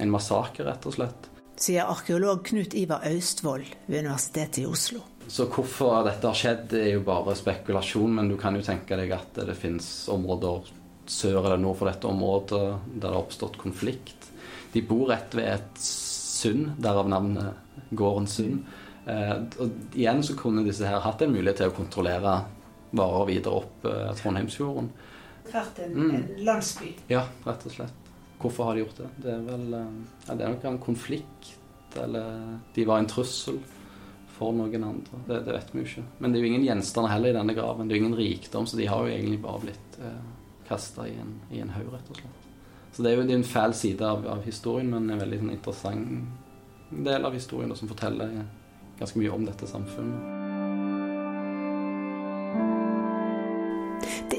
En 0.00 0.12
massakre, 0.12 0.64
rett 0.66 0.86
og 0.88 0.96
slett. 0.96 1.28
Sier 1.60 1.90
arkeolog 1.92 2.42
Knut 2.46 2.74
Ivar 2.78 3.04
Austvoll 3.10 3.66
ved 3.86 4.06
Universitetet 4.06 4.62
i 4.62 4.68
Oslo. 4.68 5.02
Så 5.30 5.46
hvorfor 5.52 6.00
dette 6.06 6.26
har 6.26 6.38
skjedd, 6.38 6.72
er 6.74 6.94
jo 6.94 7.02
bare 7.06 7.36
spekulasjon, 7.38 8.16
men 8.16 8.30
du 8.32 8.38
kan 8.40 8.56
jo 8.56 8.64
tenke 8.66 8.96
deg 8.98 9.12
at 9.14 9.36
det 9.46 9.54
finnes 9.58 9.86
områder 10.10 10.72
sør 11.10 11.42
eller 11.42 11.60
nord 11.60 11.78
for 11.78 11.90
dette 11.90 12.08
området 12.08 12.60
der 12.60 13.00
det 13.02 13.10
har 13.10 13.18
oppstått 13.20 13.58
konflikt. 13.60 14.30
De 14.72 14.82
bor 14.86 15.08
rett 15.10 15.34
ved 15.34 15.52
et 15.52 15.82
sund, 15.82 16.72
derav 16.80 17.10
navnet 17.10 17.90
gården 17.90 18.28
Sund. 18.30 18.64
Eh, 19.10 19.36
og 19.62 19.96
igjen 19.96 20.22
så 20.22 20.36
kunne 20.38 20.64
disse 20.66 20.86
her 20.86 21.02
hatt 21.02 21.22
en 21.24 21.32
mulighet 21.34 21.62
til 21.62 21.72
å 21.72 21.76
kontrollere 21.76 22.36
varer 22.96 23.26
videre 23.30 23.62
opp 23.62 23.88
eh, 23.88 24.12
Trondheimsfjorden. 24.20 24.90
Vært 25.50 25.80
en, 25.82 25.96
mm. 25.96 26.12
en 26.14 26.28
landsby. 26.46 26.92
Ja, 27.10 27.24
rett 27.46 27.66
og 27.66 27.74
slett. 27.74 28.09
Hvorfor 28.40 28.64
har 28.64 28.74
de 28.74 28.84
gjort 28.84 29.02
det? 29.02 29.10
Det 29.20 29.32
er 29.34 29.44
vel 29.44 29.76
eh, 29.76 29.92
ja, 30.26 30.34
det 30.34 30.46
er 30.46 30.54
nok 30.54 30.66
en 30.70 30.80
konflikt, 30.80 31.52
eller 32.00 32.58
de 32.74 32.86
var 32.88 33.02
en 33.02 33.10
trussel 33.10 33.60
for 34.40 34.56
noen 34.56 34.84
andre. 34.86 35.22
Det, 35.26 35.40
det, 35.44 35.56
vet 35.58 35.72
vi 35.74 35.82
jo 35.82 35.88
ikke. 35.90 36.04
Men 36.18 36.32
det 36.32 36.40
er 36.40 36.46
jo 36.46 36.52
ingen 36.52 36.68
gjenstander 36.68 37.12
heller 37.12 37.34
i 37.34 37.36
denne 37.36 37.56
graven. 37.56 37.88
Det 37.88 37.96
er 37.96 38.00
jo 38.00 38.06
ingen 38.06 38.20
rikdom, 38.20 38.68
så 38.68 38.78
de 38.80 38.88
har 38.88 39.04
jo 39.04 39.12
egentlig 39.12 39.42
bare 39.44 39.64
blitt 39.66 39.98
eh, 40.00 40.22
kasta 40.70 41.08
i 41.10 41.16
i 41.50 41.60
en 41.60 41.74
haug, 41.76 41.92
rett 41.92 42.12
og 42.14 42.22
slett. 42.22 42.46
Så 42.90 43.04
det 43.04 43.12
er 43.12 43.20
jo 43.20 43.26
det 43.28 43.36
er 43.36 43.42
en 43.42 43.50
fæl 43.52 43.74
side 43.76 44.06
av, 44.06 44.24
av, 44.26 44.42
historien, 44.46 44.88
men 44.90 45.10
en 45.10 45.20
veldig 45.20 45.42
sånn, 45.42 45.54
interessant 45.54 47.00
del 47.06 47.28
av 47.28 47.36
historien 47.36 47.70
da, 47.70 47.76
som 47.78 47.90
forteller 47.90 48.40
ganske 48.98 49.20
mye 49.20 49.34
om 49.34 49.44
dette 49.46 49.68
samfunnet. 49.70 50.39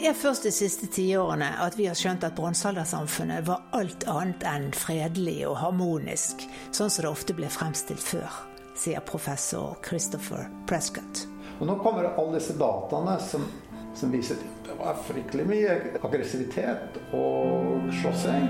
Det 0.02 0.08
er 0.10 0.16
først 0.18 0.48
de 0.48 0.50
siste 0.50 0.88
tiårene 0.90 1.46
at 1.62 1.76
vi 1.78 1.86
har 1.86 1.94
skjønt 1.94 2.24
at 2.26 2.34
bronsealdersamfunnet 2.34 3.44
var 3.46 3.68
alt 3.78 4.02
annet 4.10 4.42
enn 4.50 4.64
fredelig 4.74 5.44
og 5.46 5.60
harmonisk, 5.62 6.42
sånn 6.74 6.90
som 6.90 7.06
det 7.06 7.12
ofte 7.12 7.36
ble 7.38 7.52
fremstilt 7.54 8.02
før, 8.02 8.40
sier 8.74 9.06
professor 9.06 9.78
Christopher 9.86 10.50
Prescott. 10.66 11.28
Og 11.60 11.70
nå 11.70 11.78
kommer 11.86 12.10
alle 12.16 12.40
disse 12.40 12.58
dataene 12.58 13.20
som, 13.22 13.46
som 13.94 14.10
viser 14.10 14.42
at 14.42 14.66
det 14.72 14.82
var 14.82 15.06
fryktelig 15.06 15.46
mye 15.54 15.78
aggressivitet 16.02 16.98
og 17.14 17.94
slåssing. 18.02 18.50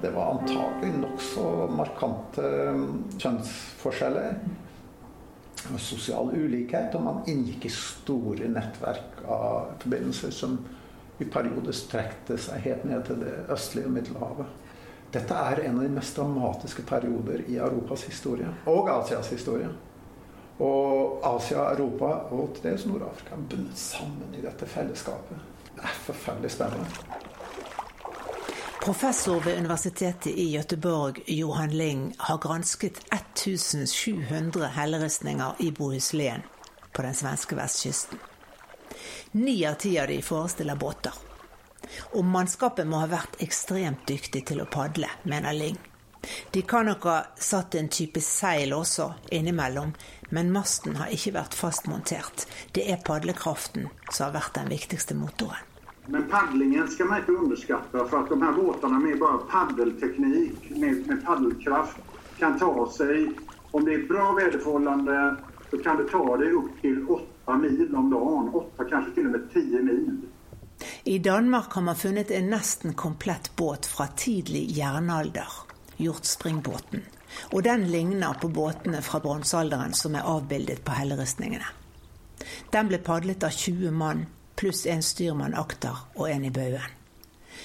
det 0.00 0.10
var 0.14 0.38
antagelig 0.38 0.92
nokså 1.02 1.44
markante 1.72 2.48
kjønnsforskjeller. 3.20 4.38
Sosial 5.82 6.30
ulikhet, 6.34 6.94
og 6.94 7.02
man 7.02 7.22
inngikk 7.30 7.66
i 7.66 7.72
store 7.72 8.48
nettverk 8.52 9.22
av 9.24 9.72
forbindelser 9.82 10.34
som 10.34 10.58
i 11.18 11.26
perioder 11.32 11.74
strekte 11.74 12.36
seg 12.40 12.62
helt 12.66 12.84
ned 12.86 13.06
til 13.08 13.20
det 13.24 13.34
østlige 13.52 13.90
Middelhavet. 13.90 14.46
Dette 15.14 15.34
er 15.34 15.62
en 15.64 15.78
av 15.78 15.86
de 15.86 15.92
mest 15.94 16.18
dramatiske 16.18 16.84
perioder 16.86 17.46
i 17.48 17.56
Europas 17.56 18.04
historie, 18.10 18.48
og 18.68 18.90
Asias 18.92 19.30
historie. 19.32 19.70
Og 20.60 21.20
Asia, 21.24 21.66
Europa 21.74 22.12
og 22.32 22.54
til 22.56 22.70
dels 22.70 22.86
Nord-Afrika 22.88 23.36
er 23.36 23.48
bundet 23.50 23.78
sammen 23.80 24.36
i 24.36 24.44
dette 24.44 24.68
fellesskapet. 24.68 25.40
Det 25.76 25.84
er 25.84 25.98
forferdelig 26.06 26.50
spennende. 26.54 26.86
Professor 28.86 29.40
ved 29.40 29.58
Universitetet 29.58 30.26
i 30.26 30.52
Gøteborg, 30.52 31.16
Johan 31.26 31.70
Ling, 31.70 32.14
har 32.18 32.38
gransket 32.38 33.00
1700 33.10 34.68
helleristninger 34.76 35.58
i 35.58 35.72
Bohuslän 35.72 36.44
på 36.92 37.02
den 37.02 37.14
svenske 37.14 37.58
vestkysten. 37.58 38.22
Ni 39.32 39.56
av 39.66 39.74
ti 39.82 39.96
av 39.98 40.06
de 40.06 40.20
forestiller 40.22 40.78
båter. 40.78 41.18
Og 42.14 42.30
mannskapet 42.30 42.86
må 42.86 43.02
ha 43.02 43.10
vært 43.10 43.42
ekstremt 43.42 44.06
dyktig 44.06 44.46
til 44.52 44.62
å 44.62 44.70
padle, 44.70 45.10
mener 45.26 45.58
Ling. 45.58 45.82
De 46.54 46.62
kan 46.62 46.86
nok 46.86 47.10
ha 47.10 47.18
satt 47.34 47.74
en 47.74 47.90
type 47.90 48.22
seil 48.22 48.70
også 48.70 49.16
innimellom, 49.34 49.96
men 50.30 50.54
masten 50.54 50.94
har 51.02 51.10
ikke 51.10 51.34
vært 51.40 51.58
fastmontert. 51.58 52.46
Det 52.70 52.86
er 52.86 53.02
padlekraften 53.02 53.90
som 54.12 54.28
har 54.28 54.38
vært 54.44 54.60
den 54.62 54.70
viktigste 54.78 55.18
motoren. 55.18 55.74
Men 56.08 56.28
padlingen 56.30 56.88
skal 56.88 57.06
man 57.06 57.20
ikke 57.20 57.32
underskatta 57.32 58.04
for 58.04 58.20
att 58.20 58.28
de 58.28 58.42
her 58.42 58.52
båtene 58.52 58.98
med 58.98 59.18
bara 59.18 59.38
paddelteknik, 59.38 60.70
med, 60.70 61.06
med 61.06 61.24
paddelkraft, 61.24 61.96
kan 62.38 62.58
ta 62.58 62.90
seg 62.92 63.32
Om 63.70 63.84
det 63.84 63.94
er 63.94 64.06
bra 64.08 64.32
väderförhållande, 64.32 65.36
så 65.70 65.78
kan 65.78 65.96
det 65.96 66.08
ta 66.10 66.36
det 66.36 66.52
opp 66.54 66.80
til 66.80 67.02
åtte 67.08 67.56
mil 67.58 67.94
om 67.94 68.10
dagen. 68.10 68.48
Åtta, 68.54 68.84
kanskje 68.88 69.14
til 69.14 69.26
og 69.26 69.34
med 69.34 69.50
ti 69.52 69.64
mil. 69.82 70.14
I 71.04 71.18
Danmark 71.18 71.72
har 71.72 71.82
man 71.82 71.96
funnet 71.96 72.30
en 72.30 72.48
nesten 72.50 72.94
komplett 72.94 73.50
båt 73.56 73.86
fra 73.86 74.06
tidlig 74.06 74.70
jernalder, 74.78 75.48
hjortspringbåten. 75.96 77.02
Og 77.52 77.62
den 77.62 77.84
ligner 77.90 78.38
på 78.40 78.48
båtene 78.48 79.02
fra 79.02 79.20
bronsealderen 79.20 79.92
som 79.92 80.14
er 80.14 80.24
avbildet 80.24 80.84
på 80.84 80.96
helleristningene. 80.96 81.68
Den 82.72 82.88
ble 82.88 83.02
padlet 83.02 83.44
av 83.44 83.52
20 83.52 83.90
mann 83.92 84.24
pluss 84.56 84.86
en 84.86 85.02
styrmann 85.02 85.54
akter 85.54 86.06
og 86.14 86.30
en 86.30 86.44
i 86.44 86.50
baugen. 86.50 86.94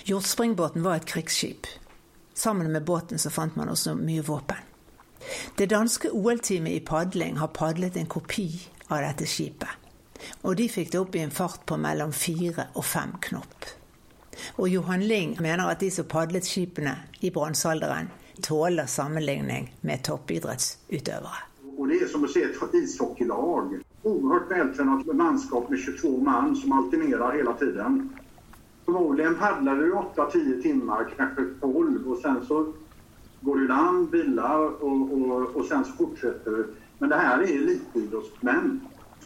Hjortspringbåten 0.07 0.83
var 0.83 0.99
et 0.99 1.05
krigsskip. 1.05 1.67
Sammen 2.33 2.71
med 2.71 2.83
båten 2.83 3.19
så 3.19 3.29
fant 3.29 3.55
man 3.55 3.69
også 3.69 3.95
mye 3.95 4.23
våpen. 4.25 4.57
Det 5.55 5.69
danske 5.69 6.09
OL-teamet 6.11 6.73
i 6.73 6.85
padling 6.85 7.37
har 7.37 7.53
padlet 7.53 7.97
en 7.97 8.09
kopi 8.09 8.47
av 8.87 9.03
dette 9.05 9.27
skipet. 9.29 9.69
Og 10.41 10.55
de 10.57 10.67
fikk 10.69 10.91
det 10.93 10.99
opp 11.01 11.15
i 11.15 11.21
en 11.23 11.33
fart 11.33 11.65
på 11.65 11.77
mellom 11.77 12.13
fire 12.13 12.67
og 12.73 12.85
fem 12.85 13.13
knop. 13.27 13.67
Og 14.57 14.69
Johan 14.69 15.03
Ling 15.05 15.35
mener 15.41 15.69
at 15.69 15.81
de 15.83 15.91
som 15.93 16.07
padlet 16.09 16.47
skipene 16.47 16.95
i 17.21 17.29
bronsealderen, 17.33 18.09
tåler 18.41 18.89
sammenligning 18.89 19.69
med 19.85 20.03
toppidrettsutøvere. 20.07 21.47
Og 21.77 21.89
det 21.89 22.01
er 22.01 22.09
som 22.09 22.25
å 22.25 22.29
se 22.31 22.41
et 22.47 22.77
ishockeylag. 22.81 23.81
Oerhört 24.03 24.51
vältränat 24.51 25.05
mannskap 25.05 25.69
med 25.69 25.79
22 25.79 26.17
man 26.17 26.55
som 26.55 26.71
alternerar 26.71 27.31
hela 27.31 27.53
tiden. 27.53 28.09
Förmodligen 28.85 29.35
paddlar 29.35 29.75
du 29.75 29.93
8-10 29.93 30.61
timmar, 30.61 31.13
kanske 31.17 31.45
12 31.61 32.11
och 32.11 32.17
sen 32.17 32.45
så 32.45 32.73
går 33.41 33.55
du 33.55 33.67
land, 33.67 34.09
bilar 34.09 34.83
och, 34.83 35.11
och, 35.11 35.55
och 35.55 35.65
sen 35.65 35.85
så 35.85 35.91
fortsätter 35.91 36.51
du. 36.51 36.73
Men 36.99 37.09
det 37.09 37.15
här 37.15 37.39
är 37.39 37.55
elitidrottsmän. 37.55 38.79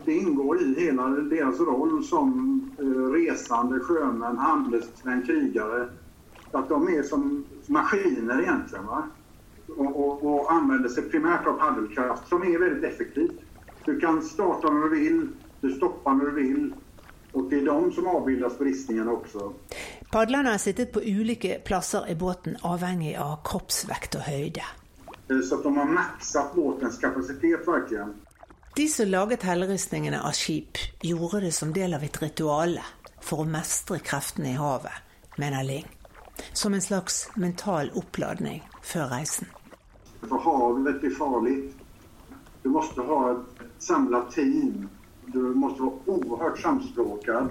Det 0.05 0.13
ingår 0.13 0.61
i 0.61 0.73
hela 0.79 1.07
deras 1.07 1.59
roll 1.59 2.03
som 2.03 2.61
eh, 2.79 3.11
resande, 3.11 3.79
sjömän, 3.79 4.38
handelsmän, 4.38 5.25
krigare. 5.25 5.89
Att 6.51 6.69
de 6.69 6.88
är 6.88 7.03
som 7.03 7.45
maskiner 7.67 8.41
egentligen. 8.41 8.85
Va? 8.85 9.03
Och, 9.77 10.05
och, 10.05 10.35
och 10.35 10.53
använder 10.53 10.89
sig 10.89 11.03
primärt 11.03 11.47
av 11.47 11.53
paddelkraft 11.53 12.27
som 12.27 12.43
är 12.43 12.59
väldigt 12.59 12.83
effektivt. 12.83 13.44
Du 13.86 14.00
kan 14.00 14.21
starta 14.26 14.71
når 14.71 14.89
du 14.89 14.95
vil, 14.95 15.19
du 15.62 15.69
stopper 15.76 16.17
når 16.17 16.32
du 16.32 16.36
vil. 16.41 16.74
Og 17.36 17.50
det 17.52 17.60
er 17.60 17.65
de 17.67 17.91
som 17.93 18.08
avbildes 18.08 18.56
på 18.58 18.63
ristningene 18.63 19.12
også. 19.12 19.50
Padlerne 20.12 20.54
har 20.56 20.62
sittet 20.63 20.93
på 20.95 21.04
ulike 21.04 21.60
plasser 21.65 22.08
i 22.08 22.15
båten 22.15 22.56
avhengig 22.63 23.17
av 23.19 23.41
kroppsvekt 23.45 24.15
og 24.15 24.24
høyde. 24.30 24.63
Eh, 25.30 25.41
så 25.43 25.60
de 25.62 25.74
har 25.76 25.91
makset 25.91 26.56
båtens 26.56 26.98
kapasitet 27.02 27.67
virkelig. 27.67 28.08
De 28.76 28.88
som 28.91 29.08
laget 29.08 29.43
helleristningene 29.48 30.21
av 30.24 30.34
skip, 30.36 30.78
gjorde 31.04 31.45
det 31.45 31.52
som 31.56 31.74
del 31.74 31.93
av 31.95 32.04
et 32.04 32.21
rituale 32.21 32.84
for 33.24 33.43
å 33.43 33.50
mestre 33.50 34.02
kreftene 34.04 34.52
i 34.52 34.58
havet, 34.60 34.98
mener 35.39 35.63
Ling. 35.63 35.88
Som 36.54 36.74
en 36.76 36.84
slags 36.84 37.30
mental 37.36 37.91
oppladning 37.95 38.63
før 38.84 39.12
reisen. 39.13 39.48
For 40.26 40.41
havet 40.43 41.04
er 41.04 41.15
farlig. 41.15 41.56
Du 42.63 42.71
må 42.74 42.82
ha 42.82 43.19
et 43.32 43.54
samlat 43.79 44.31
team. 44.31 44.89
Du 45.25 45.39
måste 45.39 45.81
vara 45.81 45.93
oerhört 46.05 46.59
samspråkad 46.59 47.49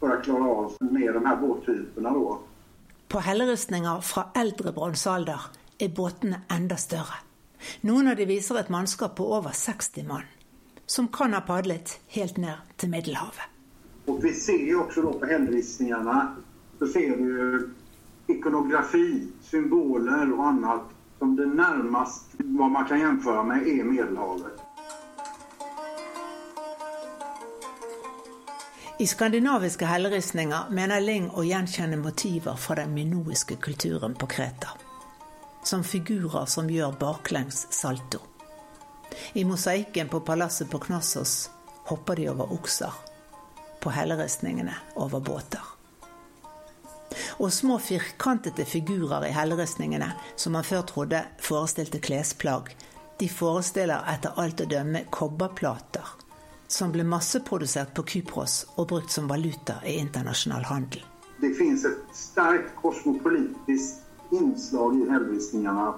for 0.00 0.12
å 0.16 0.22
klare 0.22 0.50
av 0.50 0.76
med 0.80 1.14
de 1.14 1.26
her 1.26 1.36
båttyperna 1.36 2.10
Då. 2.10 2.38
På 3.08 3.20
helleristninger 3.20 4.00
fra 4.00 4.26
eldre 4.34 4.72
bronsealder 4.72 5.40
er 5.78 5.88
båtene 5.88 6.40
enda 6.50 6.76
større. 6.76 7.20
Noen 7.80 8.08
av 8.08 8.16
de 8.16 8.26
viser 8.28 8.58
et 8.60 8.68
mannskap 8.68 9.14
på 9.16 9.28
over 9.36 9.54
60 9.54 10.04
mann, 10.08 10.26
som 10.86 11.08
kan 11.08 11.32
ha 11.32 11.40
padlet 11.40 12.00
helt 12.16 12.36
ned 12.36 12.74
til 12.76 12.90
Middelhavet. 12.90 13.46
Og 14.06 14.18
vi 14.22 14.34
ser 14.36 14.74
også 14.76 15.14
på 15.20 15.30
helleristningene 15.30 16.18
så 16.78 16.90
ser 16.92 17.16
du 17.16 17.70
ikonografi, 18.26 19.28
symboler 19.42 20.32
og 20.34 20.44
annet 20.48 20.92
som 21.18 21.36
det 21.38 21.46
nærmest 21.46 22.34
hva 22.42 22.68
man 22.68 22.88
kan 22.88 23.00
jämföra 23.00 23.42
med, 23.42 23.68
er 23.68 23.84
Medelhavet. 23.84 24.63
I 29.04 29.06
skandinaviske 29.06 29.84
helleristninger 29.84 30.70
mener 30.72 31.02
Ling 31.04 31.26
å 31.36 31.42
gjenkjenne 31.44 31.98
motiver 32.00 32.56
fra 32.56 32.78
den 32.78 32.94
minoiske 32.96 33.58
kulturen 33.60 34.14
på 34.16 34.28
Kreta. 34.32 34.70
Som 35.60 35.84
figurer 35.84 36.46
som 36.48 36.70
gjør 36.72 36.94
baklengs 37.02 37.66
salto. 37.74 38.22
I 39.36 39.44
mosaikken 39.44 40.08
på 40.08 40.22
palasset 40.24 40.72
på 40.72 40.80
Knossos 40.86 41.50
hopper 41.90 42.16
de 42.16 42.30
over 42.32 42.56
okser. 42.56 42.96
På 43.84 43.92
helleristningene 43.92 44.78
over 44.96 45.20
båter. 45.20 45.68
Og 47.44 47.52
små 47.52 47.76
firkantete 47.84 48.64
figurer 48.64 49.28
i 49.28 49.36
helleristningene 49.36 50.14
som 50.32 50.56
man 50.56 50.64
før 50.64 50.88
trodde 50.94 51.26
forestilte 51.44 52.00
klesplagg, 52.00 52.72
de 53.20 53.28
forestiller 53.28 54.14
etter 54.16 54.40
alt 54.40 54.64
å 54.64 54.72
dømme 54.78 55.04
kobberplater 55.12 56.23
som 56.74 56.92
ble 56.92 57.04
masseprodusert 57.06 57.94
på 57.94 58.02
Kypros 58.02 58.54
og 58.74 58.88
brukt 58.90 59.12
som 59.14 59.28
valuta 59.30 59.76
i 59.86 59.94
internasjonal 60.00 60.64
handel. 60.66 61.04
Det 61.38 61.52
finnes 61.54 61.84
et 61.86 62.16
sterkt 62.18 62.72
kosmopolitisk 62.80 64.34
innslag 64.34 64.96
i 64.98 65.06
henvisningene 65.10 65.92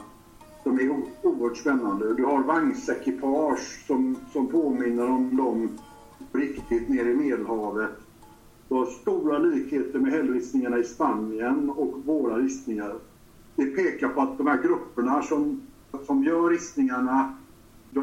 som 0.66 0.80
er 0.82 0.90
oerhört 0.92 1.56
spennende. 1.56 2.12
Du 2.18 2.24
har 2.26 2.44
vagnsekipasje 2.44 3.86
som, 3.86 4.16
som 4.32 4.50
påminner 4.52 5.08
om 5.14 5.30
dem 5.36 5.64
riktig 6.36 6.82
nede 6.90 7.10
i 7.10 7.16
Medelhavet. 7.22 7.96
Du 8.68 8.74
har 8.74 8.92
store 8.98 9.38
likheter 9.46 9.98
med 9.98 10.12
helvisningene 10.12 10.82
i 10.82 10.84
Spania 10.84 11.54
og 11.76 12.02
våre 12.04 12.42
ristninger. 12.42 12.98
Det 13.56 13.70
peker 13.76 14.12
på 14.12 14.26
at 14.26 14.36
de 14.36 14.48
her 14.50 14.60
gruppene 14.60 15.22
som, 15.24 15.48
som 16.04 16.24
gjør 16.26 16.50
ristningene 16.52 17.20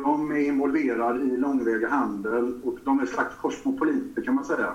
de 0.01 0.31
är 0.31 0.47
involverade 0.47 1.23
i 1.23 1.37
långväga 1.37 1.89
handel 1.89 2.61
och 2.63 2.77
de 2.85 2.99
är 2.99 3.05
slags 3.05 3.35
kosmopoliter 3.35 4.21
kan 4.21 4.35
man 4.35 4.45
säga. 4.45 4.73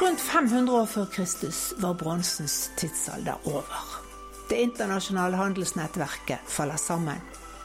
Rundt 0.00 0.20
500 0.20 0.72
år 0.72 0.86
før 0.86 1.06
Kristus 1.06 1.74
var 1.78 1.94
bronsens 1.94 2.70
tidsalder 2.76 3.34
over. 3.44 3.82
Det 4.48 4.56
internasjonale 4.56 5.36
handelsnettverket 5.36 6.38
faller 6.46 6.76
sammen. 6.76 7.20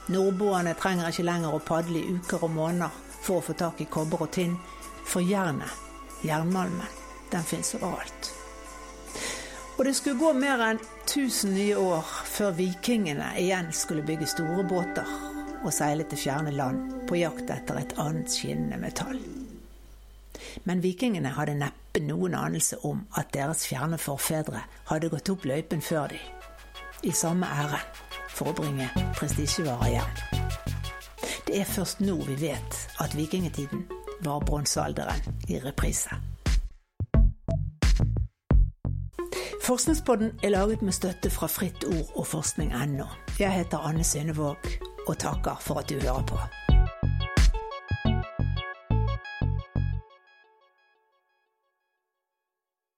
Nordboerne 0.07 0.73
trenger 0.73 1.07
ikke 1.13 1.23
lenger 1.23 1.55
å 1.55 1.61
padle 1.63 2.01
i 2.01 2.15
uker 2.17 2.43
og 2.43 2.51
måneder 2.51 2.91
for 3.23 3.39
å 3.39 3.45
få 3.45 3.55
tak 3.55 3.79
i 3.79 3.87
kobber 3.87 4.25
og 4.25 4.33
tinn, 4.35 4.57
for 5.07 5.23
jernet, 5.23 5.71
jernmalmen, 6.27 6.91
den 7.31 7.43
fins 7.47 7.75
overalt. 7.79 8.22
Og 9.83 9.87
det 9.87 9.97
skulle 9.97 10.15
gå 10.15 10.29
mer 10.39 10.61
enn 10.63 10.77
1000 10.79 11.49
nye 11.57 11.75
år 11.75 12.11
før 12.31 12.53
vikingene 12.55 13.33
igjen 13.35 13.67
skulle 13.75 14.05
bygge 14.07 14.29
store 14.31 14.63
båter 14.63 15.09
og 15.59 15.73
seile 15.75 16.05
til 16.07 16.21
fjerne 16.21 16.53
land 16.55 16.85
på 17.09 17.17
jakt 17.19 17.51
etter 17.51 17.81
et 17.81 17.91
annet 17.99 18.31
skinnende 18.31 18.79
metall. 18.79 19.19
Men 20.63 20.79
vikingene 20.87 21.35
hadde 21.35 21.57
neppe 21.59 21.99
noen 21.99 22.31
anelse 22.39 22.79
om 22.87 23.03
at 23.19 23.35
deres 23.35 23.67
fjerne 23.67 23.99
forfedre 23.99 24.63
hadde 24.87 25.11
gått 25.11 25.35
opp 25.35 25.43
løypen 25.51 25.83
før 25.83 26.15
de, 26.15 26.23
i 27.03 27.11
samme 27.11 27.43
ærend, 27.43 28.03
for 28.31 28.53
å 28.53 28.57
bringe 28.63 28.87
prestisjevarer 29.19 29.97
hjem. 29.97 30.19
Det 31.49 31.59
er 31.59 31.73
først 31.75 31.99
nå 31.99 32.21
vi 32.23 32.39
vet 32.47 32.85
at 33.03 33.19
vikingtiden 33.19 33.83
var 34.23 34.47
bronsealderen 34.47 35.43
i 35.51 35.59
reprise. 35.59 36.23
Forskningspodden 39.63 40.31
er 40.43 40.49
laget 40.49 40.81
med 40.81 40.91
støtte 40.91 41.29
fra 41.29 41.47
Fritt 41.47 41.85
Ord 41.87 42.17
og 42.19 42.27
forskning.no. 42.27 43.05
Jeg 43.39 43.51
heter 43.51 43.77
Anne 43.77 44.03
Synnevåg 44.03 44.57
og 45.07 45.17
takker 45.17 45.55
for 45.61 45.79
at 45.79 45.89
du 45.89 45.95
hører 46.03 46.25
på. 46.27 46.39